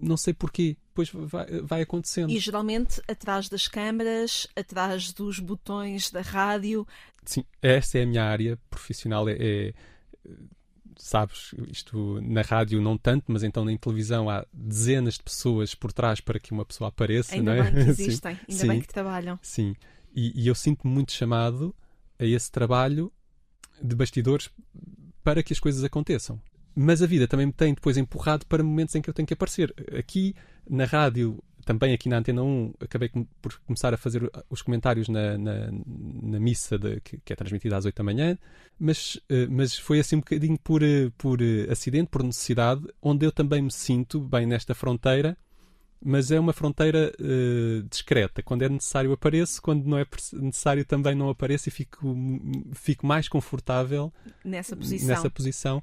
não 0.00 0.16
sei 0.16 0.32
porquê, 0.32 0.76
depois 0.88 1.10
vai, 1.12 1.46
vai 1.62 1.82
acontecendo. 1.82 2.30
E 2.30 2.38
geralmente 2.38 3.00
atrás 3.08 3.48
das 3.48 3.68
câmaras, 3.68 4.46
atrás 4.56 5.12
dos 5.12 5.38
botões 5.38 6.10
da 6.10 6.20
rádio. 6.20 6.86
Sim, 7.24 7.44
essa 7.60 7.98
é 7.98 8.02
a 8.02 8.06
minha 8.06 8.24
área 8.24 8.58
profissional. 8.68 9.28
É, 9.28 9.36
é, 9.38 9.74
sabes, 10.96 11.54
isto 11.68 12.20
na 12.22 12.42
rádio 12.42 12.80
não 12.80 12.96
tanto, 12.96 13.24
mas 13.28 13.42
então 13.42 13.64
na 13.64 13.76
televisão 13.76 14.28
há 14.28 14.46
dezenas 14.52 15.14
de 15.14 15.22
pessoas 15.22 15.74
por 15.74 15.92
trás 15.92 16.20
para 16.20 16.38
que 16.38 16.52
uma 16.52 16.64
pessoa 16.64 16.88
apareça. 16.88 17.34
Ainda 17.34 17.54
não 17.54 17.62
é? 17.62 17.70
bem 17.70 17.84
que 17.84 17.90
existem, 17.90 18.34
sim, 18.34 18.40
ainda 18.48 18.60
sim, 18.60 18.68
bem 18.68 18.80
que 18.80 18.88
trabalham. 18.88 19.38
Sim, 19.42 19.74
e, 20.14 20.42
e 20.42 20.48
eu 20.48 20.54
sinto-me 20.54 20.92
muito 20.92 21.12
chamado 21.12 21.74
a 22.18 22.24
esse 22.24 22.50
trabalho 22.50 23.12
de 23.82 23.94
bastidores 23.94 24.50
para 25.22 25.42
que 25.42 25.52
as 25.52 25.60
coisas 25.60 25.84
aconteçam 25.84 26.40
mas 26.74 27.02
a 27.02 27.06
vida 27.06 27.26
também 27.26 27.46
me 27.46 27.52
tem 27.52 27.74
depois 27.74 27.96
empurrado 27.96 28.46
para 28.46 28.62
momentos 28.62 28.94
em 28.94 29.02
que 29.02 29.10
eu 29.10 29.14
tenho 29.14 29.26
que 29.26 29.34
aparecer. 29.34 29.74
Aqui 29.98 30.34
na 30.68 30.84
rádio, 30.84 31.42
também 31.64 31.92
aqui 31.92 32.08
na 32.08 32.18
Antena 32.18 32.42
1, 32.42 32.74
acabei 32.80 33.10
por 33.40 33.58
começar 33.66 33.92
a 33.92 33.96
fazer 33.96 34.30
os 34.48 34.62
comentários 34.62 35.08
na, 35.08 35.36
na, 35.36 35.70
na 36.22 36.40
missa 36.40 36.78
de, 36.78 37.00
que, 37.00 37.18
que, 37.18 37.32
é 37.32 37.36
transmitida 37.36 37.76
às 37.76 37.84
8 37.84 37.96
da 37.96 38.04
manhã, 38.04 38.38
mas, 38.78 39.16
uh, 39.16 39.50
mas 39.50 39.76
foi 39.76 40.00
assim 40.00 40.16
um 40.16 40.20
bocadinho 40.20 40.58
por, 40.58 40.82
uh, 40.82 41.10
por 41.18 41.40
uh, 41.40 41.70
acidente, 41.70 42.08
por 42.10 42.22
necessidade, 42.22 42.82
onde 43.02 43.26
eu 43.26 43.32
também 43.32 43.62
me 43.62 43.72
sinto 43.72 44.20
bem 44.20 44.46
nesta 44.46 44.74
fronteira 44.74 45.36
mas 46.02 46.30
é 46.30 46.40
uma 46.40 46.52
fronteira 46.52 47.12
uh, 47.20 47.82
discreta. 47.88 48.42
Quando 48.42 48.62
é 48.62 48.68
necessário 48.68 49.12
apareço, 49.12 49.60
quando 49.60 49.84
não 49.84 49.98
é 49.98 50.06
necessário 50.32 50.84
também 50.84 51.14
não 51.14 51.28
apareço 51.28 51.68
e 51.68 51.72
fico, 51.72 52.16
fico 52.72 53.06
mais 53.06 53.28
confortável 53.28 54.12
nessa 54.42 54.74
posição. 54.74 55.08
nessa 55.08 55.28
posição, 55.28 55.82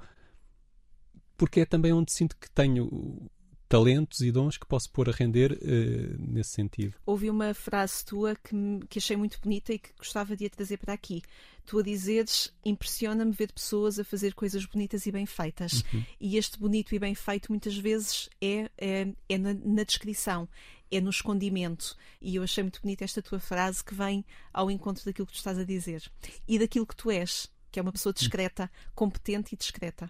porque 1.37 1.61
é 1.61 1.65
também 1.65 1.93
onde 1.93 2.11
sinto 2.11 2.35
que 2.35 2.49
tenho 2.49 3.29
talentos 3.67 4.21
e 4.21 4.31
dons 4.31 4.57
que 4.57 4.65
posso 4.65 4.89
pôr 4.91 5.09
a 5.09 5.11
render 5.11 5.51
uh, 5.51 6.31
nesse 6.31 6.51
sentido. 6.51 6.95
Ouvi 7.05 7.29
uma 7.29 7.53
frase 7.53 8.03
tua 8.05 8.35
que, 8.35 8.55
que 8.89 8.99
achei 8.99 9.17
muito 9.17 9.39
bonita 9.41 9.73
e 9.73 9.79
que 9.79 9.93
gostava 9.97 10.35
de 10.35 10.45
a 10.45 10.49
trazer 10.49 10.77
para 10.77 10.93
aqui. 10.93 11.21
Tu 11.65 11.77
a 11.77 11.83
dizeres, 11.83 12.53
impressiona-me 12.63 13.31
ver 13.33 13.51
pessoas 13.51 13.99
a 13.99 14.03
fazer 14.03 14.33
coisas 14.33 14.65
bonitas 14.65 15.05
e 15.05 15.11
bem 15.11 15.25
feitas. 15.25 15.83
Uhum. 15.93 16.03
E 16.19 16.37
este 16.37 16.57
bonito 16.57 16.95
e 16.95 16.99
bem 16.99 17.13
feito 17.13 17.51
muitas 17.51 17.77
vezes 17.77 18.29
é, 18.41 18.69
é, 18.77 19.13
é 19.27 19.37
na, 19.37 19.53
na 19.53 19.83
descrição, 19.83 20.47
é 20.89 21.01
no 21.01 21.09
escondimento. 21.09 21.97
E 22.21 22.37
eu 22.37 22.43
achei 22.43 22.63
muito 22.63 22.81
bonita 22.81 23.03
esta 23.03 23.21
tua 23.21 23.39
frase 23.39 23.83
que 23.83 23.93
vem 23.93 24.25
ao 24.53 24.71
encontro 24.71 25.03
daquilo 25.03 25.27
que 25.27 25.33
tu 25.33 25.37
estás 25.37 25.57
a 25.57 25.65
dizer 25.65 26.09
e 26.47 26.57
daquilo 26.57 26.87
que 26.87 26.95
tu 26.95 27.11
és, 27.11 27.51
que 27.69 27.79
é 27.79 27.81
uma 27.81 27.91
pessoa 27.91 28.13
discreta, 28.13 28.71
competente 28.95 29.53
e 29.53 29.57
discreta. 29.57 30.09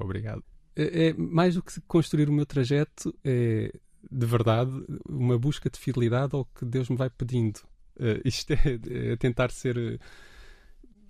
Obrigado. 0.00 0.42
É, 0.76 1.08
é, 1.08 1.12
mais 1.14 1.54
do 1.54 1.62
que 1.62 1.80
construir 1.82 2.28
o 2.28 2.32
meu 2.32 2.46
trajeto, 2.46 3.14
é 3.24 3.72
de 4.10 4.26
verdade 4.26 4.70
uma 5.08 5.38
busca 5.38 5.70
de 5.70 5.78
fidelidade 5.78 6.34
ao 6.34 6.44
que 6.44 6.64
Deus 6.64 6.88
me 6.88 6.96
vai 6.96 7.10
pedindo. 7.10 7.58
Uh, 7.96 8.20
isto 8.24 8.52
é, 8.52 9.12
é, 9.12 9.16
tentar 9.16 9.50
ser. 9.50 9.76
Uh, 9.76 9.98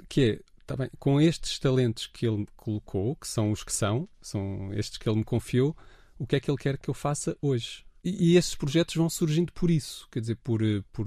que 0.09 0.33
é, 0.33 0.41
tá 0.67 0.77
bem, 0.77 0.91
com 0.99 1.21
estes 1.21 1.59
talentos 1.59 2.07
que 2.07 2.27
Ele 2.27 2.39
me 2.39 2.49
colocou, 2.57 3.17
que 3.17 3.27
são 3.27 3.51
os 3.51 3.65
que 3.65 3.73
são, 3.73 4.09
são 4.21 4.73
estes 4.75 4.99
que 4.99 5.09
Ele 5.09 5.19
me 5.19 5.25
confiou, 5.25 5.77
o 6.19 6.27
que 6.27 6.37
é 6.37 6.41
que 6.41 6.51
Ele 6.51 6.59
quer 6.59 6.79
que 6.79 6.89
eu 6.89 6.95
faça 6.95 7.37
hoje? 7.41 7.85
E, 8.05 8.33
e 8.33 8.37
esses 8.37 8.55
projetos 8.55 8.95
vão 8.95 9.09
surgindo 9.09 9.53
por 9.53 9.71
isso, 9.71 10.07
quer 10.11 10.21
dizer, 10.21 10.37
por, 10.37 10.63
eh, 10.63 10.83
por, 10.93 11.07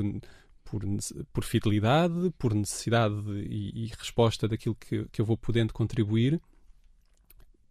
por, 0.63 0.83
por 1.31 1.43
fidelidade, 1.43 2.33
por 2.39 2.55
necessidade 2.55 3.15
e, 3.47 3.85
e 3.85 3.87
resposta 3.87 4.47
daquilo 4.47 4.75
que, 4.75 5.05
que 5.11 5.21
eu 5.21 5.25
vou 5.25 5.37
podendo 5.37 5.73
contribuir 5.73 6.41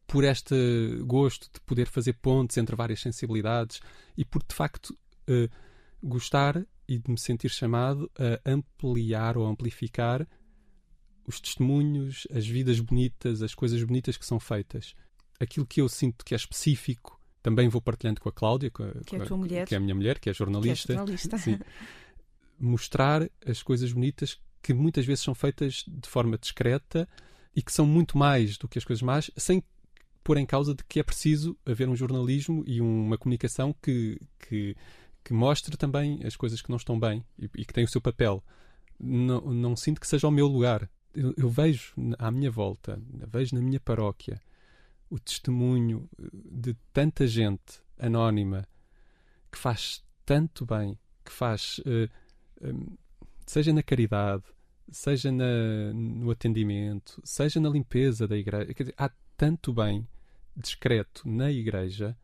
por 0.07 0.25
este 0.25 0.99
gosto 1.05 1.51
de 1.53 1.61
poder 1.61 1.89
fazer 1.89 2.15
pontes 2.15 2.57
entre 2.57 2.77
várias 2.77 3.01
sensibilidades 3.01 3.81
e 4.17 4.25
por 4.25 4.43
de 4.43 4.55
facto 4.55 4.97
uh, 5.29 5.51
gostar 6.03 6.65
e 6.89 6.99
de 6.99 7.11
me 7.11 7.19
sentir 7.19 7.51
chamado 7.51 8.11
a 8.17 8.51
ampliar 8.51 9.37
ou 9.37 9.45
amplificar 9.47 10.27
os 11.27 11.41
testemunhos, 11.41 12.27
as 12.33 12.47
vidas 12.47 12.79
bonitas, 12.79 13.43
as 13.43 13.55
coisas 13.55 13.83
bonitas 13.83 14.17
que 14.17 14.25
são 14.25 14.39
feitas. 14.39 14.95
Aquilo 15.41 15.67
que 15.67 15.81
eu 15.81 15.89
sinto 15.89 16.25
que 16.25 16.33
é 16.33 16.37
específico 16.37 17.21
também 17.43 17.69
vou 17.69 17.81
partilhando 17.81 18.21
com 18.21 18.29
a 18.29 18.33
Cláudia, 18.33 18.71
com 18.71 18.83
a, 18.83 18.93
que, 19.07 19.15
é 19.15 19.23
a, 19.23 19.37
mulher. 19.37 19.67
que 19.69 19.75
é 19.75 19.79
a 19.79 19.81
minha 19.81 19.95
mulher, 19.95 20.19
que 20.19 20.29
é 20.29 20.35
jornalista. 20.35 20.89
Que 20.89 20.93
é 20.93 20.97
jornalista. 20.97 21.39
Sim. 21.39 21.59
Mostrar 22.59 23.29
as 23.47 23.63
coisas 23.63 23.93
bonitas 23.93 24.41
que 24.61 24.75
muitas 24.75 25.07
vezes 25.07 25.23
são 25.23 25.33
feitas 25.33 25.85
de 25.87 26.09
forma 26.09 26.37
discreta 26.37 27.09
e 27.55 27.63
que 27.63 27.73
são 27.73 27.87
muito 27.87 28.19
mais 28.19 28.59
do 28.59 28.69
que 28.69 28.79
as 28.79 28.85
coisas 28.85 29.01
más, 29.01 29.31
sem 29.37 29.63
pôr 30.27 30.39
em 30.39 30.45
causa 30.45 30.75
de 30.75 30.83
que 30.83 30.99
é 30.99 31.05
preciso 31.05 31.57
haver 31.65 31.89
um 31.89 31.95
jornalismo 31.95 32.65
e 32.67 32.81
uma 32.81 33.17
comunicação 33.17 33.73
que, 33.81 34.21
que, 34.41 34.77
que 35.23 35.33
mostre 35.33 35.77
também 35.77 36.19
as 36.25 36.35
coisas 36.35 36.61
que 36.61 36.69
não 36.69 36.79
estão 36.79 36.99
bem 36.99 37.25
e, 37.39 37.45
e 37.45 37.65
que 37.65 37.73
tem 37.73 37.85
o 37.85 37.89
seu 37.89 38.01
papel. 38.01 38.43
Não, 38.99 39.41
não 39.43 39.77
sinto 39.77 40.01
que 40.01 40.07
seja 40.09 40.27
o 40.27 40.33
meu 40.33 40.49
lugar. 40.49 40.91
Eu, 41.15 41.33
eu, 41.37 41.49
vejo 41.49 41.95
à 42.19 42.29
minha 42.33 42.51
volta, 42.51 43.01
vejo 43.29 43.55
na 43.55 43.63
minha 43.63 43.79
paróquia, 43.79 44.43
o 45.09 45.17
testemunho 45.17 46.11
de 46.19 46.75
tanta 46.93 47.25
gente 47.29 47.81
anónima 47.97 48.67
que 49.53 49.59
faz 49.59 50.05
tanto 50.25 50.67
bem, 50.67 50.99
que 51.25 51.31
faz, 51.31 51.79
uh, 51.87 52.67
um, 52.67 52.97
seja 53.47 53.73
na 53.73 53.83
caridade, 53.83 54.43
seja 54.91 55.31
na, 55.31 55.93
no 55.95 56.33
atendimento, 56.33 57.23
seja 57.23 57.61
na 57.61 57.69
limpeza 57.69 58.27
da 58.27 58.37
igreja. 58.37 58.75
Dizer, 58.75 58.95
há 58.99 59.09
tanto 59.37 59.73
bem 59.73 60.05
discreto 60.57 61.29
na 61.29 61.51
igreja 61.51 62.17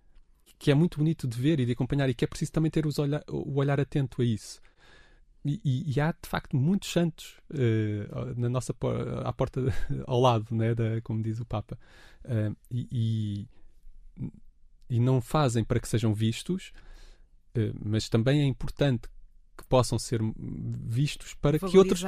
que 0.62 0.70
é 0.70 0.74
muito 0.74 0.98
bonito 0.98 1.26
de 1.26 1.36
ver 1.36 1.58
e 1.58 1.66
de 1.66 1.72
acompanhar 1.72 2.08
e 2.08 2.14
que 2.14 2.24
é 2.24 2.28
preciso 2.28 2.52
também 2.52 2.70
ter 2.70 2.84
olhar, 2.86 3.24
o 3.28 3.58
olhar 3.58 3.80
atento 3.80 4.22
a 4.22 4.24
isso. 4.24 4.60
E, 5.44 5.60
e, 5.64 5.92
e 5.92 6.00
há 6.00 6.12
de 6.12 6.28
facto 6.28 6.56
muitos 6.56 6.92
santos 6.92 7.34
uh, 7.50 8.40
na 8.40 8.48
nossa 8.48 8.72
à 9.24 9.32
porta 9.32 9.60
ao 10.06 10.20
lado, 10.20 10.54
né, 10.54 10.72
da, 10.72 11.00
como 11.02 11.20
diz 11.20 11.40
o 11.40 11.44
Papa, 11.44 11.76
uh, 12.24 12.56
e, 12.70 13.48
e, 14.88 15.00
não 15.00 15.20
fazem 15.20 15.64
para 15.64 15.80
que 15.80 15.88
sejam 15.88 16.14
vistos, 16.14 16.72
uh, 17.56 17.76
mas 17.84 18.08
também 18.08 18.40
é 18.40 18.44
importante 18.44 19.08
que 19.58 19.64
possam 19.64 19.98
ser 19.98 20.20
vistos 20.38 21.34
para 21.34 21.58
que 21.58 21.76
outros 21.76 22.04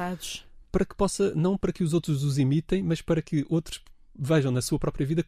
para 0.71 0.85
que 0.85 0.95
possa 0.95 1.35
não 1.35 1.57
para 1.57 1.73
que 1.73 1.83
os 1.83 1.93
outros 1.93 2.23
os 2.23 2.37
imitem, 2.37 2.81
mas 2.81 3.01
para 3.01 3.21
que 3.21 3.45
outros 3.49 3.83
vejam 4.17 4.49
na 4.49 4.61
sua 4.61 4.79
própria 4.79 5.05
vida 5.05 5.25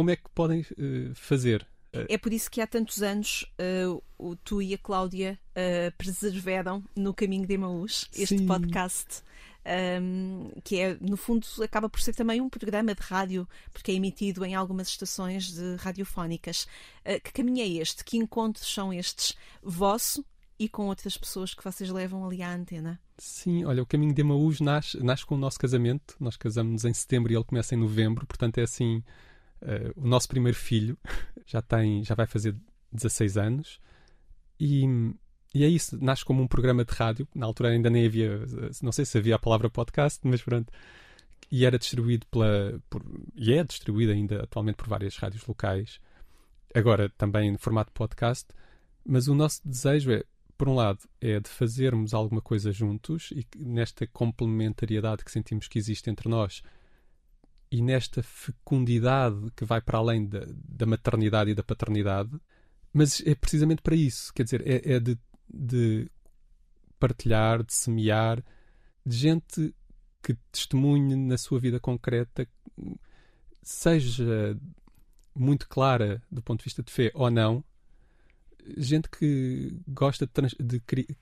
como 0.00 0.08
é 0.08 0.16
que 0.16 0.30
podem 0.34 0.62
uh, 0.62 1.14
fazer. 1.14 1.66
É 1.92 2.16
por 2.16 2.32
isso 2.32 2.50
que 2.50 2.62
há 2.62 2.66
tantos 2.66 3.02
anos 3.02 3.44
uh, 3.60 4.02
o, 4.16 4.34
tu 4.34 4.62
e 4.62 4.72
a 4.72 4.78
Cláudia 4.78 5.38
uh, 5.50 5.94
preservaram 5.98 6.82
no 6.96 7.12
caminho 7.12 7.46
de 7.46 7.52
Emaús 7.52 8.08
este 8.14 8.38
Sim. 8.38 8.46
podcast. 8.46 9.22
Um, 10.00 10.52
que 10.64 10.80
é, 10.80 10.96
no 11.02 11.18
fundo, 11.18 11.46
acaba 11.62 11.86
por 11.86 12.00
ser 12.00 12.14
também 12.14 12.40
um 12.40 12.48
programa 12.48 12.94
de 12.94 13.02
rádio, 13.02 13.46
porque 13.74 13.92
é 13.92 13.94
emitido 13.94 14.42
em 14.42 14.54
algumas 14.54 14.88
estações 14.88 15.52
de 15.52 15.76
radiofónicas. 15.76 16.66
Uh, 17.04 17.20
que 17.22 17.30
caminho 17.30 17.60
é 17.60 17.68
este? 17.68 18.02
Que 18.02 18.16
encontros 18.16 18.72
são 18.72 18.90
estes? 18.90 19.36
Vosso 19.62 20.24
e 20.58 20.66
com 20.66 20.86
outras 20.86 21.18
pessoas 21.18 21.52
que 21.52 21.62
vocês 21.62 21.90
levam 21.90 22.24
ali 22.24 22.42
à 22.42 22.54
antena? 22.54 22.98
Sim, 23.18 23.66
olha, 23.66 23.82
o 23.82 23.86
caminho 23.86 24.14
de 24.14 24.22
Emaús 24.22 24.62
nasce, 24.62 24.96
nasce 25.04 25.26
com 25.26 25.34
o 25.34 25.38
nosso 25.38 25.58
casamento. 25.58 26.16
Nós 26.18 26.38
casamos 26.38 26.86
em 26.86 26.94
setembro 26.94 27.30
e 27.30 27.36
ele 27.36 27.44
começa 27.44 27.74
em 27.74 27.78
novembro, 27.78 28.26
portanto 28.26 28.56
é 28.56 28.62
assim. 28.62 29.04
Uh, 29.62 29.92
o 29.96 30.06
nosso 30.06 30.28
primeiro 30.28 30.56
filho 30.56 30.96
já 31.46 31.60
tem, 31.60 32.02
já 32.04 32.14
vai 32.14 32.26
fazer 32.26 32.56
16 32.92 33.36
anos 33.36 33.80
e, 34.58 34.84
e 35.54 35.64
é 35.64 35.68
isso, 35.68 36.02
nasce 36.02 36.24
como 36.24 36.42
um 36.42 36.46
programa 36.46 36.84
de 36.84 36.92
rádio. 36.92 37.26
Na 37.34 37.46
altura 37.46 37.70
ainda 37.70 37.88
nem 37.88 38.06
havia, 38.06 38.40
não 38.82 38.92
sei 38.92 39.04
se 39.04 39.16
havia 39.16 39.36
a 39.36 39.38
palavra 39.38 39.70
podcast, 39.70 40.20
mas 40.24 40.42
pronto. 40.42 40.70
E 41.50 41.64
era 41.64 41.78
distribuído 41.78 42.26
pela. 42.26 42.80
Por, 42.88 43.02
e 43.34 43.52
é 43.52 43.64
distribuído 43.64 44.12
ainda 44.12 44.44
atualmente 44.44 44.76
por 44.76 44.88
várias 44.88 45.16
rádios 45.16 45.44
locais. 45.46 46.00
Agora 46.74 47.08
também 47.10 47.48
em 47.48 47.56
formato 47.58 47.90
podcast. 47.92 48.46
Mas 49.04 49.26
o 49.26 49.34
nosso 49.34 49.60
desejo 49.66 50.12
é 50.12 50.24
por 50.60 50.68
um 50.68 50.74
lado, 50.74 51.00
é 51.22 51.40
de 51.40 51.48
fazermos 51.48 52.12
alguma 52.12 52.42
coisa 52.42 52.70
juntos 52.70 53.30
e 53.30 53.46
nesta 53.56 54.06
complementariedade 54.06 55.24
que 55.24 55.32
sentimos 55.32 55.66
que 55.66 55.78
existe 55.78 56.10
entre 56.10 56.28
nós 56.28 56.62
e 57.70 57.80
nesta 57.80 58.22
fecundidade 58.22 59.50
que 59.56 59.64
vai 59.64 59.80
para 59.80 59.98
além 59.98 60.26
da, 60.26 60.44
da 60.46 60.86
maternidade 60.86 61.50
e 61.50 61.54
da 61.54 61.62
paternidade, 61.62 62.30
mas 62.92 63.22
é 63.24 63.34
precisamente 63.34 63.80
para 63.80 63.94
isso, 63.94 64.32
quer 64.34 64.42
dizer, 64.42 64.66
é, 64.66 64.94
é 64.94 65.00
de, 65.00 65.16
de 65.48 66.10
partilhar, 66.98 67.62
de 67.62 67.72
semear, 67.72 68.42
de 69.06 69.16
gente 69.16 69.74
que 70.22 70.34
testemunhe 70.50 71.14
na 71.14 71.38
sua 71.38 71.60
vida 71.60 71.78
concreta, 71.78 72.46
seja 73.62 74.58
muito 75.34 75.68
clara 75.68 76.20
do 76.30 76.42
ponto 76.42 76.60
de 76.60 76.64
vista 76.64 76.82
de 76.82 76.92
fé 76.92 77.12
ou 77.14 77.30
não, 77.30 77.64
gente 78.76 79.08
que 79.08 79.78
gosta 79.86 80.26
de, 80.26 80.80
de, 80.80 81.16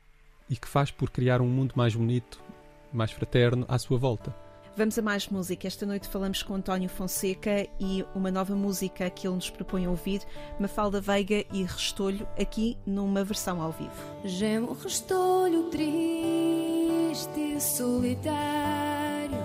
e 0.49 0.57
que 0.57 0.67
faz 0.67 0.91
por 0.91 1.11
criar 1.11 1.41
um 1.43 1.49
mundo 1.49 1.75
mais 1.77 1.95
bonito, 1.95 2.43
mais 2.93 3.13
fraterno 3.13 3.67
à 3.69 3.79
sua 3.79 3.99
volta. 3.99 4.48
Vamos 4.79 4.97
a 4.97 5.03
mais 5.03 5.27
música. 5.27 5.67
Esta 5.67 5.85
noite 5.85 6.07
falamos 6.07 6.41
com 6.41 6.55
António 6.55 6.88
Fonseca 6.88 7.67
e 7.81 8.05
uma 8.14 8.31
nova 8.31 8.55
música 8.55 9.11
que 9.11 9.27
ele 9.27 9.35
nos 9.35 9.51
propõe 9.51 9.88
ouvir, 9.88 10.23
Mafalda 10.57 11.01
Veiga 11.01 11.45
e 11.53 11.64
Restolho, 11.64 12.29
aqui 12.41 12.79
numa 12.87 13.25
versão 13.25 13.61
ao 13.61 13.73
vivo. 13.73 13.91
Gemo 14.25 14.75
Restolho 14.75 15.64
triste 15.64 17.57
e 17.57 17.61
solitário 17.61 19.37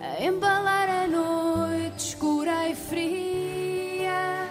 a 0.00 0.20
embalar 0.20 0.88
a 0.88 1.06
noite 1.06 1.98
escura 1.98 2.68
e 2.68 2.74
fria 2.74 4.48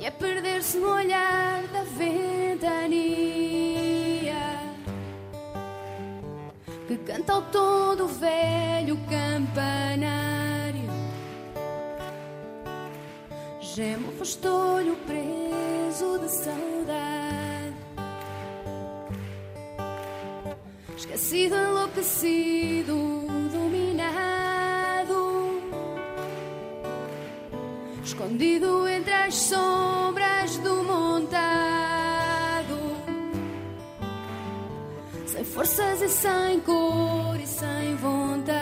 e 0.00 0.06
a 0.08 0.10
perder-se 0.10 0.78
no 0.78 0.88
olhar 0.88 1.51
Então 7.32 7.36
ao 7.36 7.42
tom 7.50 7.96
do 7.96 8.06
velho 8.08 8.98
campanário. 9.08 10.82
gemo 13.58 14.12
o 14.90 14.96
preso 15.06 16.18
de 16.18 16.28
saudade. 16.28 17.74
Esquecido, 20.94 21.54
enlouquecido, 21.56 22.94
dominado. 23.50 24.92
Escondido 28.04 28.86
entre 28.86 29.14
as 29.14 29.34
sombras 29.34 30.58
do 30.58 30.84
mundo. 30.84 31.11
Forças 35.52 36.00
e 36.00 36.08
sem 36.08 36.60
cor 36.60 37.38
e 37.38 37.46
sem 37.46 37.94
vontade. 37.96 38.52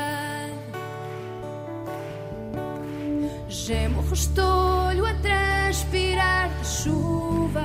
Gemo 3.48 4.02
restolho 4.02 5.06
a 5.06 5.14
transpirar 5.14 6.48
de 6.48 6.66
chuva. 6.66 7.60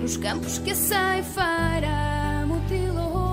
Nos 0.00 0.16
campos 0.16 0.58
que 0.58 0.70
a 0.70 0.74
ceifeira 0.74 2.46
mutilou. 2.46 3.26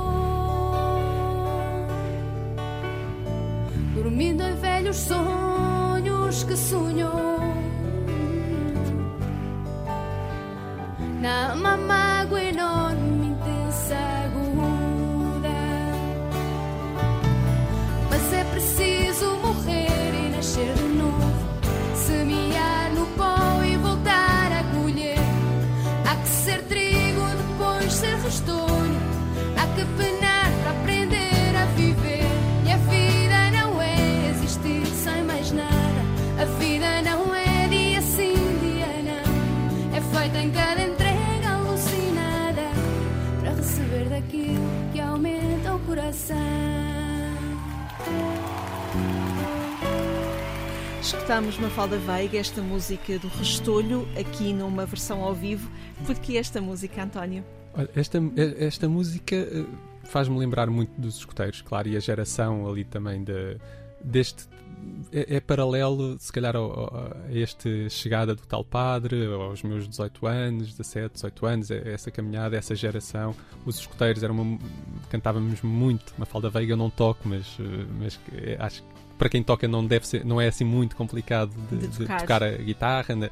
Dormindo 3.95 4.43
em 4.43 4.55
velhos 4.55 4.97
sonhos 4.97 6.43
que 6.43 6.57
sonhou. 6.57 7.39
Na 11.21 11.55
mágoa 11.55 12.12
coração. 46.03 46.37
Escutamos 51.01 51.57
Mafalda 51.57 51.97
Veiga, 51.97 52.37
esta 52.37 52.61
música 52.61 53.17
do 53.19 53.27
Restolho, 53.27 54.07
aqui 54.19 54.53
numa 54.53 54.85
versão 54.85 55.23
ao 55.23 55.33
vivo. 55.33 55.69
Porquê 56.05 56.37
esta 56.37 56.61
música, 56.61 57.03
António? 57.03 57.43
Olha, 57.73 57.89
esta, 57.95 58.19
esta 58.57 58.89
música 58.89 59.35
eh, 59.35 59.65
faz-me 60.03 60.37
lembrar 60.37 60.69
muito 60.69 60.91
dos 60.99 61.17
escuteiros, 61.17 61.61
claro, 61.61 61.87
e 61.87 61.97
a 61.97 61.99
geração 61.99 62.67
ali 62.67 62.83
também 62.83 63.23
de, 63.23 63.57
deste. 64.03 64.45
É, 65.11 65.35
é 65.35 65.39
paralelo, 65.39 66.17
se 66.19 66.31
calhar, 66.31 66.55
ao, 66.55 66.63
ao- 66.71 67.13
a 67.27 67.31
este 67.31 67.87
chegada 67.89 68.33
do 68.33 68.41
tal 68.47 68.63
padre, 68.63 69.25
aos 69.27 69.61
meus 69.61 69.87
18 69.87 70.25
anos, 70.25 70.71
17, 70.71 71.13
18 71.13 71.45
anos, 71.45 71.71
é- 71.71 71.93
essa 71.93 72.09
caminhada, 72.09 72.55
essa 72.57 72.73
geração. 72.75 73.35
Os 73.65 73.77
escuteiros 73.79 74.23
eram 74.23 74.35
uma, 74.39 74.59
cantávamos 75.09 75.61
muito. 75.61 76.13
Uma 76.17 76.25
falda 76.25 76.49
veiga 76.49 76.73
eu 76.73 76.77
não 76.77 76.89
toco, 76.89 77.21
mas, 77.29 77.45
eh, 77.59 77.85
mas 77.99 78.19
eh, 78.33 78.57
acho 78.59 78.81
que 78.81 78.87
para 79.17 79.29
quem 79.29 79.43
toca 79.43 79.67
não 79.67 79.85
deve 79.85 80.07
ser, 80.07 80.25
não 80.25 80.41
é 80.41 80.47
assim 80.47 80.63
muito 80.63 80.95
complicado 80.95 81.51
de, 81.69 81.77
De 81.77 81.87
de 81.89 81.97
tocar. 81.99 82.19
tocar 82.21 82.43
a 82.43 82.51
guitarra. 82.57 83.15
na- 83.15 83.29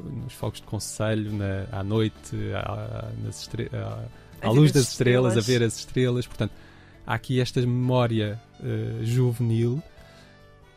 nos 0.00 0.32
fogos 0.32 0.60
de 0.60 0.66
conselho, 0.66 1.30
na, 1.32 1.66
à 1.70 1.84
noite, 1.84 2.34
à, 2.54 2.58
à- 2.58 4.04
A 4.42 4.48
à 4.48 4.50
luz 4.50 4.70
as 4.70 4.72
das 4.72 4.90
estrelas, 4.90 5.36
a 5.36 5.38
estrelas. 5.38 5.46
ver 5.46 5.62
as 5.66 5.78
estrelas. 5.78 6.26
Portanto, 6.26 6.52
há 7.06 7.14
aqui 7.14 7.40
esta 7.40 7.60
memória 7.60 8.40
eh, 8.62 8.98
juvenil 9.04 9.80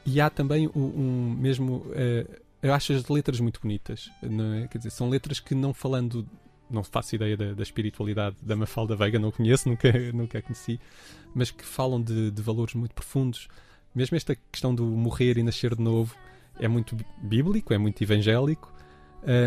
e 0.05 0.21
há 0.21 0.29
também 0.29 0.67
um, 0.75 0.83
um 0.83 1.35
mesmo. 1.37 1.85
eh, 1.93 2.25
eu 2.61 2.73
acho 2.73 2.93
as 2.93 3.07
letras 3.07 3.39
muito 3.39 3.59
bonitas, 3.61 4.09
é? 4.55 4.67
Quer 4.67 4.77
dizer, 4.79 4.89
são 4.89 5.09
letras 5.09 5.39
que 5.39 5.53
não 5.55 5.73
falando. 5.73 6.27
Não 6.69 6.83
faço 6.83 7.13
ideia 7.15 7.37
da, 7.37 7.53
da 7.53 7.61
espiritualidade 7.61 8.37
da 8.41 8.55
Mafalda 8.55 8.95
Veiga, 8.95 9.19
não 9.19 9.29
conheço, 9.31 9.69
nunca, 9.69 9.91
nunca 10.11 10.39
a 10.39 10.41
conheci, 10.41 10.79
mas 11.33 11.51
que 11.51 11.63
falam 11.63 12.01
de, 12.01 12.31
de 12.31 12.41
valores 12.41 12.73
muito 12.73 12.95
profundos. 12.95 13.47
Mesmo 13.93 14.17
esta 14.17 14.35
questão 14.51 14.73
do 14.73 14.83
morrer 14.83 15.37
e 15.37 15.43
nascer 15.43 15.75
de 15.75 15.81
novo 15.83 16.15
é 16.59 16.67
muito 16.67 16.95
bí- 16.95 17.05
bíblico, 17.21 17.71
é 17.71 17.77
muito 17.77 18.01
evangélico, 18.01 18.73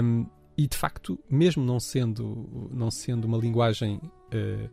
hum, 0.03 0.27
e 0.57 0.67
de 0.69 0.77
facto, 0.77 1.19
mesmo 1.29 1.65
não 1.65 1.81
sendo, 1.81 2.69
não 2.71 2.89
sendo 2.91 3.25
uma 3.25 3.37
linguagem 3.37 4.01
eh, 4.31 4.69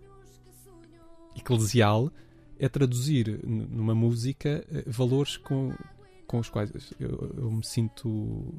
eclesial, 1.36 2.12
é 2.60 2.68
traduzir 2.70 3.40
numa 3.46 3.94
música 3.96 4.66
eh, 4.72 4.84
valores 4.88 5.38
com, 5.38 5.74
com 6.28 6.40
os 6.40 6.50
quais 6.50 6.72
eu, 7.00 7.34
eu 7.38 7.52
me 7.52 7.66
sinto 7.66 8.54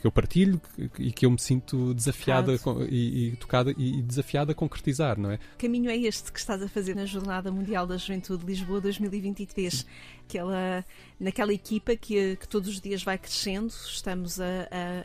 que 0.00 0.06
eu 0.06 0.12
partilho 0.12 0.60
que- 0.74 1.02
e 1.04 1.12
que 1.12 1.24
eu 1.24 1.30
me 1.30 1.38
sinto 1.38 1.94
desafiada 1.94 2.58
com- 2.58 2.82
e, 2.82 3.28
e 3.28 3.36
tocada 3.36 3.72
e, 3.78 4.02
desafiada 4.02 4.52
a 4.52 4.54
concretizar, 4.54 5.18
não 5.18 5.30
é? 5.30 5.38
Que 5.56 5.66
caminho 5.66 5.88
é 5.90 5.96
este 5.96 6.30
que 6.32 6.38
estás 6.38 6.60
a 6.62 6.68
fazer 6.68 6.94
na 6.94 7.06
Jornada 7.06 7.50
Mundial 7.50 7.86
da 7.86 7.96
Juventude 7.96 8.44
de 8.44 8.52
Lisboa 8.52 8.80
2023? 8.80 9.86
Aquela, 10.28 10.84
naquela 11.18 11.52
equipa 11.52 11.96
que, 11.96 12.36
que 12.36 12.48
todos 12.48 12.68
os 12.68 12.80
dias 12.80 13.02
vai 13.02 13.16
crescendo, 13.16 13.68
estamos 13.68 14.40
a, 14.40 14.44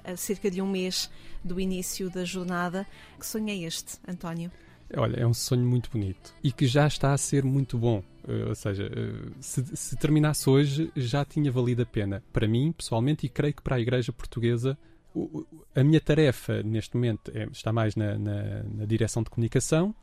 a- 0.05 0.11
a 0.13 0.17
cerca 0.17 0.49
de 0.51 0.61
um 0.61 0.67
mês 0.69 1.09
do 1.43 1.59
início 1.59 2.09
da 2.09 2.25
jornada. 2.25 2.85
Que 3.19 3.25
sonho 3.25 3.49
é 3.49 3.55
este, 3.57 3.97
António? 4.07 4.51
Olha, 4.97 5.21
é 5.21 5.25
um 5.27 5.33
sonho 5.33 5.65
muito 5.65 5.89
bonito 5.89 6.33
e 6.43 6.51
que 6.51 6.67
já 6.67 6.85
está 6.85 7.13
a 7.13 7.17
ser 7.17 7.45
muito 7.45 7.77
bom. 7.77 8.03
Eh, 8.27 8.45
ou 8.49 8.55
seja, 8.55 8.83
eh, 8.85 9.31
se, 9.39 9.65
se 9.75 9.95
terminasse 9.97 10.49
hoje, 10.49 10.91
já 10.95 11.23
tinha 11.25 11.51
valido 11.51 11.81
a 11.81 11.85
pena. 11.85 12.23
Para 12.31 12.47
mim, 12.47 12.71
pessoalmente, 12.71 13.25
e 13.25 13.29
creio 13.29 13.53
que 13.53 13.61
para 13.61 13.75
a 13.75 13.79
Igreja 13.79 14.11
Portuguesa, 14.13 14.77
o- 15.13 15.45
a 15.75 15.83
minha 15.83 15.99
tarefa 15.99 16.61
neste 16.63 16.95
momento 16.95 17.31
é- 17.35 17.47
está 17.51 17.71
mais 17.73 17.95
na, 17.95 18.17
na- 18.17 18.63
na 18.63 18.85
direção 18.85 19.23
de 19.23 19.29
comunicação, 19.29 19.93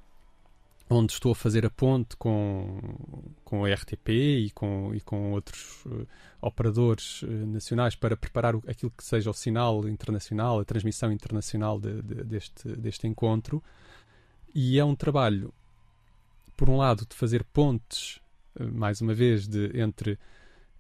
onde 0.91 1.13
estou 1.13 1.33
a 1.33 1.35
fazer 1.35 1.67
a 1.67 1.71
ponte 1.71 2.17
com, 2.17 2.81
com 3.45 3.65
a 3.65 3.69
RTP 3.69 4.09
e 4.47 4.51
com, 4.51 4.93
e 4.95 5.01
com 5.03 5.33
outros 5.33 5.85
eh, 5.87 6.07
operadores 6.41 7.23
nacionais 7.47 7.95
para 7.95 8.17
preparar 8.17 8.55
aquilo 8.67 8.91
que 8.97 9.05
seja 9.05 9.29
o 9.31 9.35
sinal 9.35 9.87
internacional, 9.89 10.61
a 10.61 10.65
transmissão 10.65 11.13
internacional 11.13 11.79
de- 11.79 12.01
de- 12.03 12.25
deste, 12.25 12.69
deste 12.77 13.07
encontro. 13.07 13.63
E 14.55 14.79
é 14.79 14.85
um 14.85 14.95
trabalho, 14.95 15.53
por 16.59 16.69
um 16.69 16.77
lado, 16.77 17.07
de 17.09 17.15
fazer 17.15 17.45
pontes, 17.45 18.21
eh, 18.59 18.65
mais 18.65 19.01
uma 19.01 19.15
vez, 19.15 19.47
de, 19.47 19.81
entre, 19.81 20.19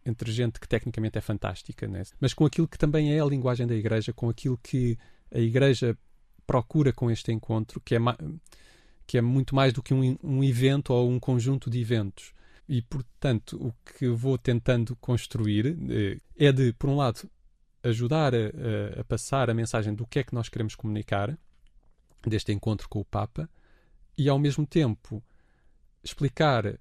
entre 0.04 0.32
gente 0.32 0.58
que 0.58 0.66
tecnicamente 0.68 1.16
é 1.16 1.20
fantástica, 1.20 1.86
né? 1.86 2.02
mas 2.20 2.34
com 2.34 2.44
aquilo 2.44 2.66
que 2.66 2.76
também 2.76 3.14
é 3.14 3.20
a 3.20 3.24
linguagem 3.24 3.64
da 3.64 3.76
Igreja, 3.76 4.12
com 4.12 4.28
aquilo 4.28 4.58
que 4.60 4.98
a 5.32 5.38
Igreja 5.38 5.96
procura 6.44 6.92
com 6.92 7.08
este 7.10 7.30
encontro, 7.30 7.80
que 7.80 7.94
é, 7.94 7.98
que 9.06 9.16
é 9.18 9.20
muito 9.22 9.54
mais 9.54 9.72
do 9.72 9.80
que 9.82 9.94
um, 9.94 10.18
um 10.22 10.42
evento 10.42 10.92
ou 10.92 11.08
um 11.08 11.20
conjunto 11.20 11.70
de 11.70 11.80
eventos. 11.80 12.32
E, 12.68 12.82
portanto, 12.82 13.56
o 13.64 13.72
que 13.96 14.08
vou 14.08 14.36
tentando 14.36 14.96
construir 14.96 15.78
eh, 15.88 16.18
é 16.36 16.50
de, 16.52 16.72
por 16.72 16.90
um 16.90 16.96
lado, 16.96 17.30
ajudar 17.84 18.34
a- 18.34 19.00
a 19.00 19.04
passar 19.04 19.48
a 19.48 19.54
mensagem 19.54 19.94
do 19.94 20.04
que 20.04 20.18
é 20.18 20.24
que 20.24 20.34
nós 20.34 20.48
queremos 20.48 20.74
comunicar 20.74 21.38
deste 22.26 22.52
encontro 22.52 22.88
com 22.88 22.98
o 23.00 23.04
Papa 23.04 23.48
e, 24.18 24.28
ao 24.28 24.38
mesmo 24.40 24.66
tempo, 24.66 25.22
explicar 26.02 26.78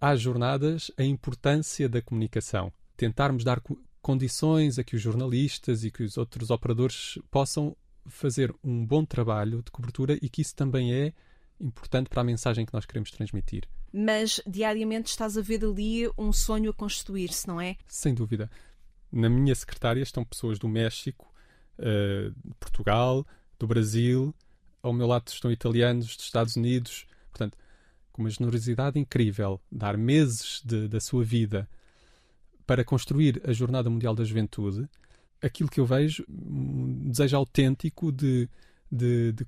às 0.00 0.20
jornadas 0.20 0.90
a 0.96 1.02
importância 1.02 1.88
da 1.88 2.00
comunicação. 2.02 2.72
Tentarmos 2.96 3.44
dar 3.44 3.60
co- 3.60 3.78
condições 4.00 4.78
a 4.78 4.84
que 4.84 4.96
os 4.96 5.02
jornalistas 5.02 5.84
e 5.84 5.90
que 5.90 6.02
os 6.02 6.16
outros 6.16 6.50
operadores 6.50 7.18
possam 7.30 7.76
fazer 8.06 8.54
um 8.64 8.86
bom 8.86 9.04
trabalho 9.04 9.62
de 9.62 9.70
cobertura 9.70 10.18
e 10.22 10.28
que 10.28 10.40
isso 10.40 10.54
também 10.54 10.92
é 10.92 11.12
importante 11.60 12.08
para 12.08 12.20
a 12.20 12.24
mensagem 12.24 12.64
que 12.64 12.72
nós 12.72 12.86
queremos 12.86 13.10
transmitir. 13.10 13.64
Mas 13.92 14.40
diariamente 14.46 15.10
estás 15.10 15.36
a 15.36 15.42
ver 15.42 15.64
ali 15.64 16.08
um 16.16 16.32
sonho 16.32 16.70
a 16.70 16.74
constituir-se, 16.74 17.46
não 17.48 17.60
é? 17.60 17.76
Sem 17.86 18.14
dúvida. 18.14 18.50
Na 19.10 19.28
minha 19.28 19.54
secretária 19.54 20.02
estão 20.02 20.24
pessoas 20.24 20.58
do 20.58 20.68
México, 20.68 21.32
eh, 21.78 22.30
de 22.44 22.54
Portugal, 22.60 23.26
do 23.58 23.66
Brasil, 23.66 24.34
ao 24.82 24.92
meu 24.92 25.06
lado 25.06 25.28
estão 25.28 25.50
italianos, 25.50 26.16
dos 26.16 26.24
Estados 26.26 26.54
Unidos. 26.56 27.06
Portanto, 27.30 27.58
com 28.18 28.22
uma 28.24 28.30
generosidade 28.30 28.98
incrível, 28.98 29.60
dar 29.70 29.96
meses 29.96 30.60
de- 30.64 30.88
da 30.88 30.98
sua 30.98 31.22
vida 31.22 31.68
para 32.66 32.84
construir 32.84 33.40
a 33.48 33.52
Jornada 33.52 33.88
Mundial 33.88 34.12
da 34.12 34.24
Juventude, 34.24 34.88
aquilo 35.40 35.70
que 35.70 35.78
eu 35.78 35.86
vejo, 35.86 36.24
um 36.28 37.08
desejo 37.10 37.36
autêntico 37.36 38.10
de, 38.10 38.48
de, 38.90 39.32
de, 39.32 39.46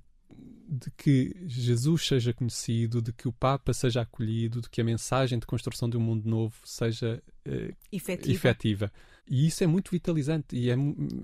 de 0.71 0.89
que 0.93 1.35
Jesus 1.47 2.07
seja 2.07 2.33
conhecido, 2.33 3.03
de 3.03 3.13
que 3.13 3.27
o 3.27 3.33
Papa 3.33 3.73
seja 3.73 4.03
acolhido, 4.03 4.61
de 4.61 4.71
que 4.71 4.81
a 4.81 4.85
mensagem 4.85 5.37
de 5.37 5.45
construção 5.45 5.91
de 5.91 5.97
um 5.97 6.01
mundo 6.01 6.29
novo 6.29 6.55
seja 6.65 7.21
uh, 7.49 7.75
efetiva. 7.91 8.33
efetiva. 8.33 8.93
E 9.29 9.47
isso 9.47 9.65
é 9.65 9.67
muito 9.67 9.91
vitalizante 9.91 10.57
e 10.57 10.71
é, 10.71 10.75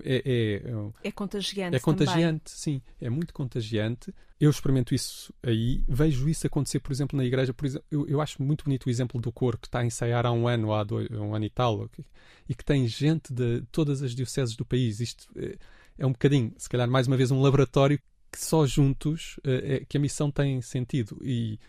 é, 0.03 0.21
é, 0.25 0.61
é 1.03 1.11
contagiante. 1.11 1.75
É 1.75 1.79
contagiante, 1.79 2.43
também. 2.43 2.79
sim. 2.79 2.81
É 3.01 3.09
muito 3.09 3.33
contagiante. 3.33 4.13
Eu 4.39 4.49
experimento 4.49 4.93
isso 4.93 5.33
aí, 5.41 5.83
vejo 5.87 6.27
isso 6.29 6.45
acontecer, 6.47 6.79
por 6.79 6.91
exemplo, 6.91 7.17
na 7.17 7.25
igreja. 7.25 7.53
Por 7.53 7.65
exemplo, 7.65 7.85
eu, 7.89 8.07
eu 8.07 8.21
acho 8.21 8.41
muito 8.41 8.65
bonito 8.65 8.85
o 8.85 8.89
exemplo 8.89 9.19
do 9.19 9.31
coro 9.31 9.57
que 9.57 9.67
está 9.67 9.79
a 9.79 9.85
ensaiar 9.85 10.25
há 10.25 10.31
um 10.31 10.47
ano, 10.47 10.73
há 10.73 10.83
dois, 10.83 11.09
um 11.11 11.33
ano 11.33 11.45
e 11.45 11.49
tal, 11.49 11.81
okay? 11.81 12.05
e 12.47 12.55
que 12.55 12.63
tem 12.63 12.87
gente 12.87 13.33
de 13.33 13.61
todas 13.71 14.01
as 14.01 14.13
dioceses 14.13 14.55
do 14.55 14.65
país. 14.65 14.99
Isto 14.99 15.27
é, 15.35 15.57
é 15.97 16.05
um 16.05 16.11
bocadinho, 16.11 16.53
se 16.57 16.69
calhar, 16.69 16.89
mais 16.89 17.07
uma 17.07 17.17
vez, 17.17 17.31
um 17.31 17.41
laboratório 17.41 17.99
que 18.31 18.43
só 18.43 18.65
juntos 18.65 19.39
é, 19.43 19.85
que 19.87 19.97
a 19.97 19.99
missão 19.99 20.29
tem 20.31 20.61
sentido. 20.61 21.17
E 21.21 21.59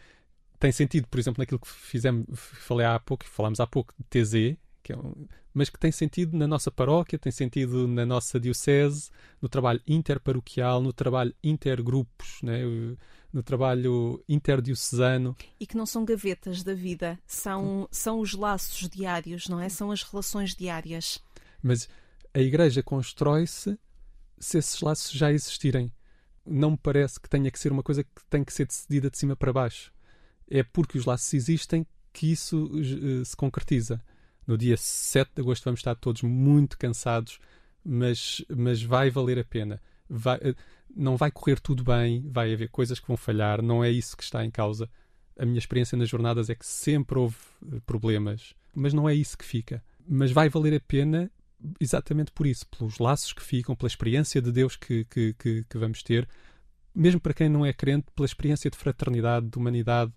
tem 0.59 0.73
sentido, 0.73 1.07
por 1.09 1.19
exemplo, 1.19 1.41
naquilo 1.41 1.61
que 1.61 1.69
fizemos, 1.69 2.27
falei 2.35 2.87
há 2.87 2.99
pouco, 2.99 3.25
falámos 3.25 3.61
há 3.61 3.67
pouco 3.67 3.95
de 3.99 4.05
TZ, 4.05 4.59
que 4.83 4.93
é 4.93 4.97
um, 4.97 5.27
mas 5.59 5.69
que 5.69 5.79
tem 5.79 5.91
sentido 5.91 6.37
na 6.37 6.47
nossa 6.47 6.71
paróquia, 6.71 7.19
tem 7.19 7.33
sentido 7.33 7.89
na 7.89 8.07
nossa 8.07 8.39
diocese, 8.39 9.11
no 9.43 9.49
trabalho 9.49 9.81
interparoquial, 9.87 10.81
no 10.81 10.93
trabalho 10.93 11.35
intergrupos, 11.43 12.41
né? 12.43 12.63
no 13.33 13.43
trabalho 13.43 14.23
interdiocesano. 14.29 15.37
E 15.59 15.67
que 15.67 15.77
não 15.77 15.85
são 15.85 16.05
gavetas 16.05 16.63
da 16.63 16.75
vida, 16.75 17.19
são, 17.27 17.89
são 17.91 18.21
os 18.21 18.35
laços 18.35 18.89
diários, 18.89 19.49
não 19.49 19.61
é? 19.61 19.69
São 19.69 19.91
as 19.91 20.03
relações 20.03 20.55
diárias. 20.55 21.19
Mas 21.63 21.89
a 22.33 22.39
Igreja 22.39 22.83
constrói-se 22.83 23.79
se 24.39 24.59
esses 24.59 24.81
laços 24.81 25.11
já 25.11 25.33
existirem. 25.33 25.93
Não 26.49 26.73
me 26.73 26.77
parece 26.77 27.21
que 27.21 27.29
tenha 27.29 27.51
que 27.51 27.59
ser 27.59 27.73
uma 27.73 27.83
coisa 27.83 28.03
que 28.03 28.25
tem 28.29 28.43
que 28.43 28.53
ser 28.53 28.67
decidida 28.67 29.11
de 29.11 29.19
cima 29.19 29.37
para 29.37 29.53
baixo. 29.53 29.93
É 30.51 30.63
porque 30.63 30.97
os 30.97 31.05
laços 31.05 31.33
existem 31.35 31.87
que 32.13 32.33
isso 32.33 32.65
uh, 32.65 33.25
se 33.25 33.37
concretiza. 33.37 34.03
No 34.47 34.57
dia 34.57 34.77
7 34.77 35.31
de 35.35 35.43
agosto 35.43 35.65
vamos 35.65 35.81
estar 35.81 35.95
todos 35.95 36.23
muito 36.23 36.79
cansados, 36.79 37.39
mas, 37.85 38.43
mas 38.49 38.83
vai 38.83 39.11
valer 39.11 39.39
a 39.39 39.45
pena. 39.45 39.81
Vai, 40.09 40.39
eh, 40.41 40.55
não 40.97 41.19
vai 41.19 41.31
correr 41.31 41.61
tudo 41.61 41.85
bem, 41.85 42.27
vai 42.31 42.53
haver 42.53 42.71
coisas 42.71 42.99
que 42.99 43.07
vão 43.07 43.17
falhar, 43.17 43.61
não 43.61 43.85
é 43.85 43.91
isso 43.91 44.17
que 44.17 44.23
está 44.23 44.43
em 44.45 44.51
causa. 44.51 44.89
A 45.39 45.45
minha 45.45 45.59
experiência 45.59 45.99
nas 45.99 46.09
jornadas 46.09 46.49
é 46.49 46.55
que 46.55 46.67
sempre 46.67 47.19
houve 47.19 47.37
eh, 47.71 47.81
problemas, 47.85 48.55
mas 48.75 48.95
não 48.95 49.07
é 49.07 49.15
isso 49.15 49.37
que 49.37 49.45
fica. 49.45 49.85
Mas 50.09 50.33
vai 50.33 50.49
valer 50.49 50.75
a 50.75 50.81
pena 50.81 51.31
exatamente 51.81 52.33
por 52.33 52.47
isso, 52.47 52.67
pelos 52.67 52.99
laços 52.99 53.33
que 53.33 53.43
ficam, 53.43 53.75
pela 53.75 53.89
experiência 53.89 54.41
de 54.41 54.53
Deus 54.53 54.77
que, 54.77 55.05
que, 55.05 55.35
que, 55.35 55.65
que 55.65 55.79
vamos 55.79 56.03
ter, 56.03 56.29
mesmo 56.95 57.21
para 57.21 57.35
quem 57.35 57.49
não 57.49 57.65
é 57.65 57.73
crente, 57.73 58.07
pela 58.15 58.27
experiência 58.27 58.71
de 58.71 58.77
fraternidade, 58.77 59.49
de 59.49 59.59
humanidade. 59.59 60.13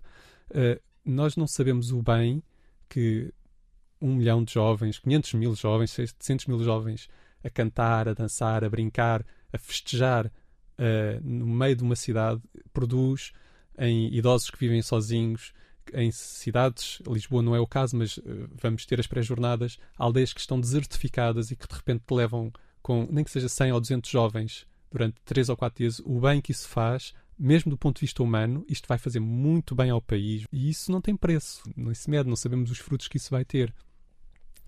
Uh, 0.50 0.80
nós 1.04 1.36
não 1.36 1.46
sabemos 1.46 1.92
o 1.92 2.02
bem 2.02 2.42
que 2.88 3.32
um 4.00 4.16
milhão 4.16 4.42
de 4.42 4.52
jovens, 4.52 4.98
500 4.98 5.34
mil 5.34 5.54
jovens, 5.54 5.90
700 5.92 6.46
mil 6.46 6.62
jovens 6.62 7.08
a 7.44 7.50
cantar, 7.50 8.08
a 8.08 8.14
dançar, 8.14 8.64
a 8.64 8.70
brincar, 8.70 9.24
a 9.52 9.58
festejar 9.58 10.26
uh, 10.26 11.20
no 11.22 11.46
meio 11.46 11.76
de 11.76 11.82
uma 11.82 11.96
cidade, 11.96 12.40
produz 12.72 13.32
em 13.78 14.12
idosos 14.14 14.50
que 14.50 14.58
vivem 14.58 14.82
sozinhos, 14.82 15.52
em 15.94 16.10
cidades, 16.10 17.00
Lisboa 17.06 17.42
não 17.42 17.54
é 17.54 17.60
o 17.60 17.66
caso, 17.66 17.96
mas 17.96 18.16
uh, 18.18 18.48
vamos 18.60 18.86
ter 18.86 19.00
as 19.00 19.06
pré-jornadas, 19.06 19.78
aldeias 19.96 20.32
que 20.32 20.40
estão 20.40 20.60
desertificadas 20.60 21.50
e 21.50 21.56
que 21.56 21.66
de 21.66 21.74
repente 21.74 22.04
levam 22.10 22.52
com, 22.82 23.08
nem 23.10 23.24
que 23.24 23.30
seja 23.30 23.48
100 23.48 23.72
ou 23.72 23.80
200 23.80 24.10
jovens 24.10 24.66
durante 24.90 25.16
3 25.24 25.48
ou 25.48 25.56
4 25.56 25.78
dias, 25.78 26.00
o 26.04 26.20
bem 26.20 26.40
que 26.40 26.52
isso 26.52 26.68
faz, 26.68 27.14
mesmo 27.38 27.70
do 27.70 27.78
ponto 27.78 27.96
de 27.96 28.02
vista 28.02 28.22
humano, 28.22 28.64
isto 28.68 28.86
vai 28.86 28.98
fazer 28.98 29.20
muito 29.20 29.74
bem 29.74 29.90
ao 29.90 30.02
país. 30.02 30.44
E 30.52 30.68
isso 30.68 30.92
não 30.92 31.00
tem 31.00 31.16
preço, 31.16 31.62
não 31.76 31.94
se 31.94 32.10
mede, 32.10 32.28
não 32.28 32.36
sabemos 32.36 32.70
os 32.70 32.78
frutos 32.78 33.08
que 33.08 33.16
isso 33.16 33.30
vai 33.30 33.44
ter 33.44 33.72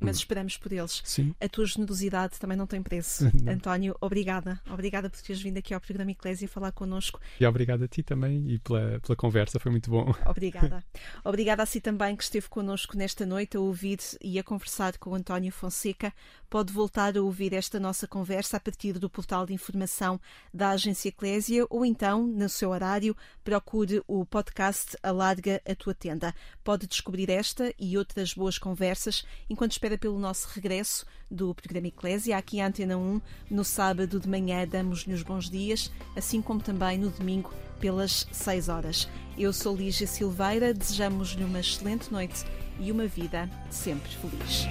mas 0.01 0.17
hum. 0.17 0.21
esperamos 0.21 0.57
por 0.57 0.73
eles. 0.73 1.03
Sim. 1.05 1.35
A 1.41 1.49
tua 1.49 1.67
generosidade 1.67 2.39
também 2.39 2.57
não 2.57 2.67
tem 2.67 2.83
preço. 2.83 3.25
António, 3.49 3.97
obrigada. 4.01 4.61
Obrigada 4.71 5.09
por 5.09 5.21
teres 5.21 5.41
vindo 5.41 5.59
aqui 5.59 5.75
ao 5.75 5.81
programa 5.81 6.11
Eclésia 6.11 6.49
falar 6.49 6.73
connosco. 6.73 7.21
E 7.41 7.47
obrigada 7.47 7.85
a 7.85 7.89
ti 7.89 8.03
também 8.03 8.51
e 8.51 8.59
pela, 8.59 9.01
pela 9.01 9.17
conversa, 9.17 9.59
foi 9.59 9.71
muito 9.71 9.91
bom. 9.91 10.15
Obrigada. 10.27 10.85
obrigada 11.25 11.63
a 11.63 11.67
si 11.67 11.81
também 11.81 12.17
que 12.17 12.23
esteve 12.23 12.49
connosco 12.49 12.97
nesta 12.97 13.25
noite 13.25 13.57
a 13.57 13.61
ouvir 13.61 13.99
e 14.21 14.39
a 14.39 14.43
conversar 14.43 14.97
com 14.99 15.11
o 15.11 15.15
António 15.15 15.53
Fonseca. 15.53 16.13
Pode 16.49 16.73
voltar 16.73 17.17
a 17.17 17.23
ouvir 17.23 17.53
esta 17.53 17.81
nossa 17.81 18.07
conversa 18.07 18.57
a 18.57 18.61
partir 18.61 18.99
do 18.99 19.11
portal 19.11 19.47
de 19.47 19.53
informação 19.53 20.21
da 20.53 20.71
Agência 20.71 21.09
Eclésia 21.09 21.67
ou 21.71 21.85
então, 21.85 22.27
no 22.27 22.49
seu 22.49 22.71
horário, 22.71 23.17
procure 23.43 24.03
o 24.07 24.25
podcast 24.25 24.97
Alarga 25.03 25.61
a 25.67 25.75
Tua 25.75 25.95
Tenda. 25.95 26.35
Pode 26.63 26.87
descobrir 26.87 27.31
esta 27.31 27.73
e 27.79 27.97
outras 27.99 28.35
boas 28.35 28.59
conversas 28.59 29.25
enquanto 29.49 29.73
espera 29.85 29.99
pelo 29.99 30.19
nosso 30.19 30.49
regresso 30.55 31.05
do 31.31 31.55
programa 31.55 31.89
Eclésia, 31.89 32.39
aqui 32.39 32.59
à 32.59 32.69
Antena 32.69 32.97
1. 32.97 33.21
No 33.51 33.63
sábado 33.63 34.19
de 34.19 34.27
manhã 34.27 34.67
damos-lhe 34.67 35.13
os 35.13 35.23
bons 35.23 35.51
dias, 35.51 35.93
assim 36.17 36.41
como 36.41 36.63
também 36.63 36.97
no 36.97 37.11
domingo 37.11 37.53
pelas 37.81 38.27
6 38.33 38.71
horas. 38.71 39.07
Eu 39.37 39.53
sou 39.53 39.77
Lígia 39.77 40.07
Silveira, 40.07 40.73
desejamos-lhe 40.73 41.45
uma 41.45 41.61
excelente 41.61 42.11
noite 42.11 42.47
e 42.81 42.91
uma 42.91 43.07
vida 43.07 43.51
sempre 43.71 44.11
feliz. 44.11 44.67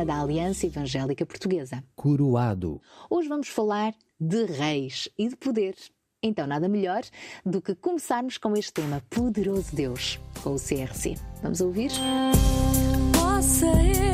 Programa 0.00 0.04
da 0.04 0.20
Aliança 0.20 0.66
Evangélica 0.66 1.26
Portuguesa. 1.26 1.82
Coroado. 1.94 2.80
Hoje 3.08 3.28
vamos 3.28 3.48
falar 3.48 3.94
de 4.18 4.44
reis 4.44 5.08
e 5.18 5.28
de 5.28 5.36
poder. 5.36 5.74
Então, 6.22 6.46
nada 6.46 6.68
melhor 6.68 7.02
do 7.44 7.62
que 7.62 7.74
começarmos 7.74 8.36
com 8.36 8.56
este 8.56 8.72
tema 8.72 9.02
Poderoso 9.08 9.74
Deus, 9.74 10.20
com 10.42 10.54
o 10.54 10.58
CRC. 10.58 11.16
Vamos 11.42 11.60
ouvir? 11.60 11.90
Possa 13.14 13.66
eu 13.66 14.09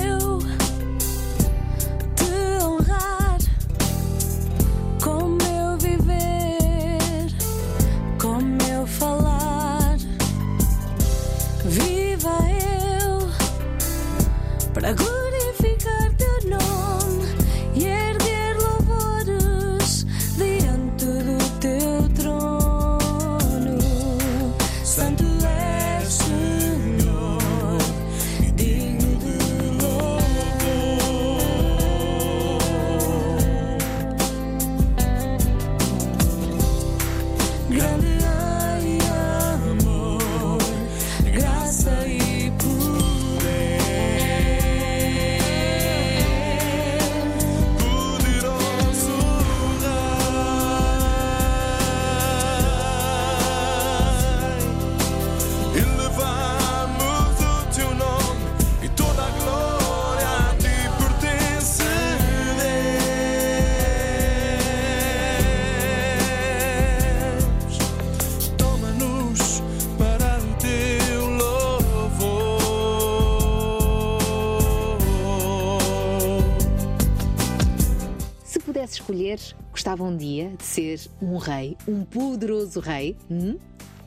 ser 80.77 81.01
um 81.22 81.39
rei, 81.39 81.74
um 81.89 82.05
poderoso 82.05 82.81
rei, 82.81 83.16
hum? 83.31 83.59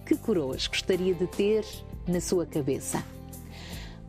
que 0.06 0.16
coroas 0.16 0.68
gostaria 0.68 1.16
de 1.16 1.26
ter 1.26 1.66
na 2.08 2.22
sua 2.22 2.46
cabeça? 2.46 3.04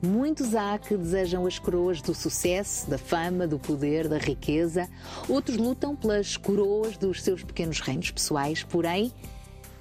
Muitos 0.03 0.55
há 0.55 0.79
que 0.79 0.95
desejam 0.95 1.47
as 1.47 1.59
coroas 1.59 2.03
do 2.03 2.15
sucesso, 2.15 2.91
da 2.91 2.99
fama, 2.99 3.47
do 3.47 3.59
poder, 3.59 4.09
da 4.09 4.19
riqueza. 4.19 4.91
Outros 5.27 5.57
lutam 5.57 5.97
pelas 5.97 6.37
coroas 6.37 6.99
dos 6.99 7.23
seus 7.23 7.43
pequenos 7.43 7.81
reinos 7.81 8.11
pessoais. 8.11 8.63
Porém, 8.63 9.11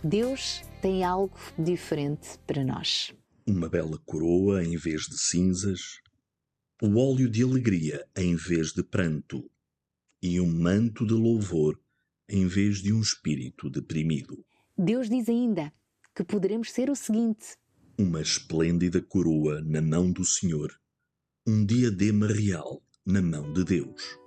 Deus 0.01 0.61
tem 0.81 1.03
algo 1.03 1.37
diferente 1.57 2.39
para 2.47 2.63
nós. 2.63 3.13
Uma 3.45 3.67
bela 3.67 3.99
coroa 4.05 4.63
em 4.63 4.77
vez 4.77 5.01
de 5.01 5.17
cinzas, 5.17 5.99
o 6.81 6.97
óleo 6.97 7.29
de 7.29 7.43
alegria 7.43 8.05
em 8.15 8.37
vez 8.37 8.71
de 8.71 8.83
pranto, 8.83 9.51
e 10.21 10.39
um 10.39 10.49
manto 10.49 11.05
de 11.05 11.13
louvor 11.13 11.77
em 12.29 12.47
vez 12.47 12.77
de 12.77 12.93
um 12.93 13.01
espírito 13.01 13.69
deprimido. 13.69 14.45
Deus 14.77 15.09
diz 15.09 15.27
ainda 15.27 15.73
que 16.15 16.23
poderemos 16.23 16.71
ser 16.71 16.89
o 16.89 16.95
seguinte: 16.95 17.57
uma 17.97 18.21
esplêndida 18.21 19.01
coroa 19.01 19.61
na 19.61 19.81
mão 19.81 20.11
do 20.11 20.23
Senhor, 20.23 20.71
um 21.45 21.65
diadema 21.65 22.27
real 22.27 22.81
na 23.05 23.21
mão 23.21 23.51
de 23.51 23.63
Deus. 23.63 24.17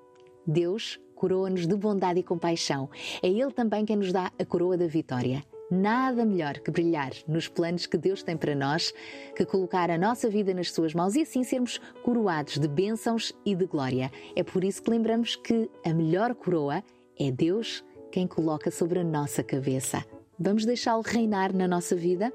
Deus 0.47 1.01
coroa-nos 1.15 1.67
de 1.67 1.77
bondade 1.77 2.21
e 2.21 2.23
compaixão. 2.23 2.91
É 3.23 3.29
Ele 3.29 3.53
também 3.53 3.85
quem 3.85 3.97
nos 3.97 4.13
dá 4.13 4.33
a 4.39 4.45
coroa 4.45 4.77
da 4.77 4.87
vitória. 4.87 5.45
Nada 5.71 6.25
melhor 6.27 6.59
que 6.59 6.71
brilhar 6.71 7.13
nos 7.27 7.49
planos 7.49 7.87
que 7.87 7.97
Deus 7.97 8.23
tem 8.23 8.37
para 8.37 8.55
nós, 8.55 8.93
que 9.35 9.47
colocar 9.47 9.91
a 9.91 9.97
nossa 9.97 10.29
vida 10.29 10.53
nas 10.53 10.71
Suas 10.71 10.93
mãos 10.93 11.15
e 11.15 11.23
assim 11.23 11.45
sermos 11.45 11.81
coroados 12.03 12.59
de 12.59 12.69
bênçãos 12.69 13.33
e 13.47 13.55
de 13.55 13.65
glória. 13.65 14.11
É 14.37 14.43
por 14.43 14.65
isso 14.65 14.83
que 14.83 14.91
lembramos 14.91 15.37
que 15.37 15.71
a 15.87 15.95
melhor 15.95 16.35
coroa 16.35 16.85
é 17.19 17.31
Deus 17.31 17.83
quem 18.13 18.27
coloca 18.27 18.71
sobre 18.71 18.99
a 19.01 19.05
nossa 19.05 19.43
cabeça. 19.43 20.05
Vamos 20.39 20.67
deixá-lo 20.67 21.03
reinar 21.03 21.55
na 21.55 21.67
nossa 21.67 21.97
vida? 21.97 22.31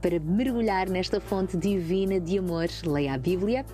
Para 0.00 0.20
mergulhar 0.20 0.88
nesta 0.88 1.20
fonte 1.20 1.56
divina 1.56 2.20
de 2.20 2.38
amor. 2.38 2.68
Leia 2.84 3.14
a 3.14 3.18
Bíblia 3.18 3.64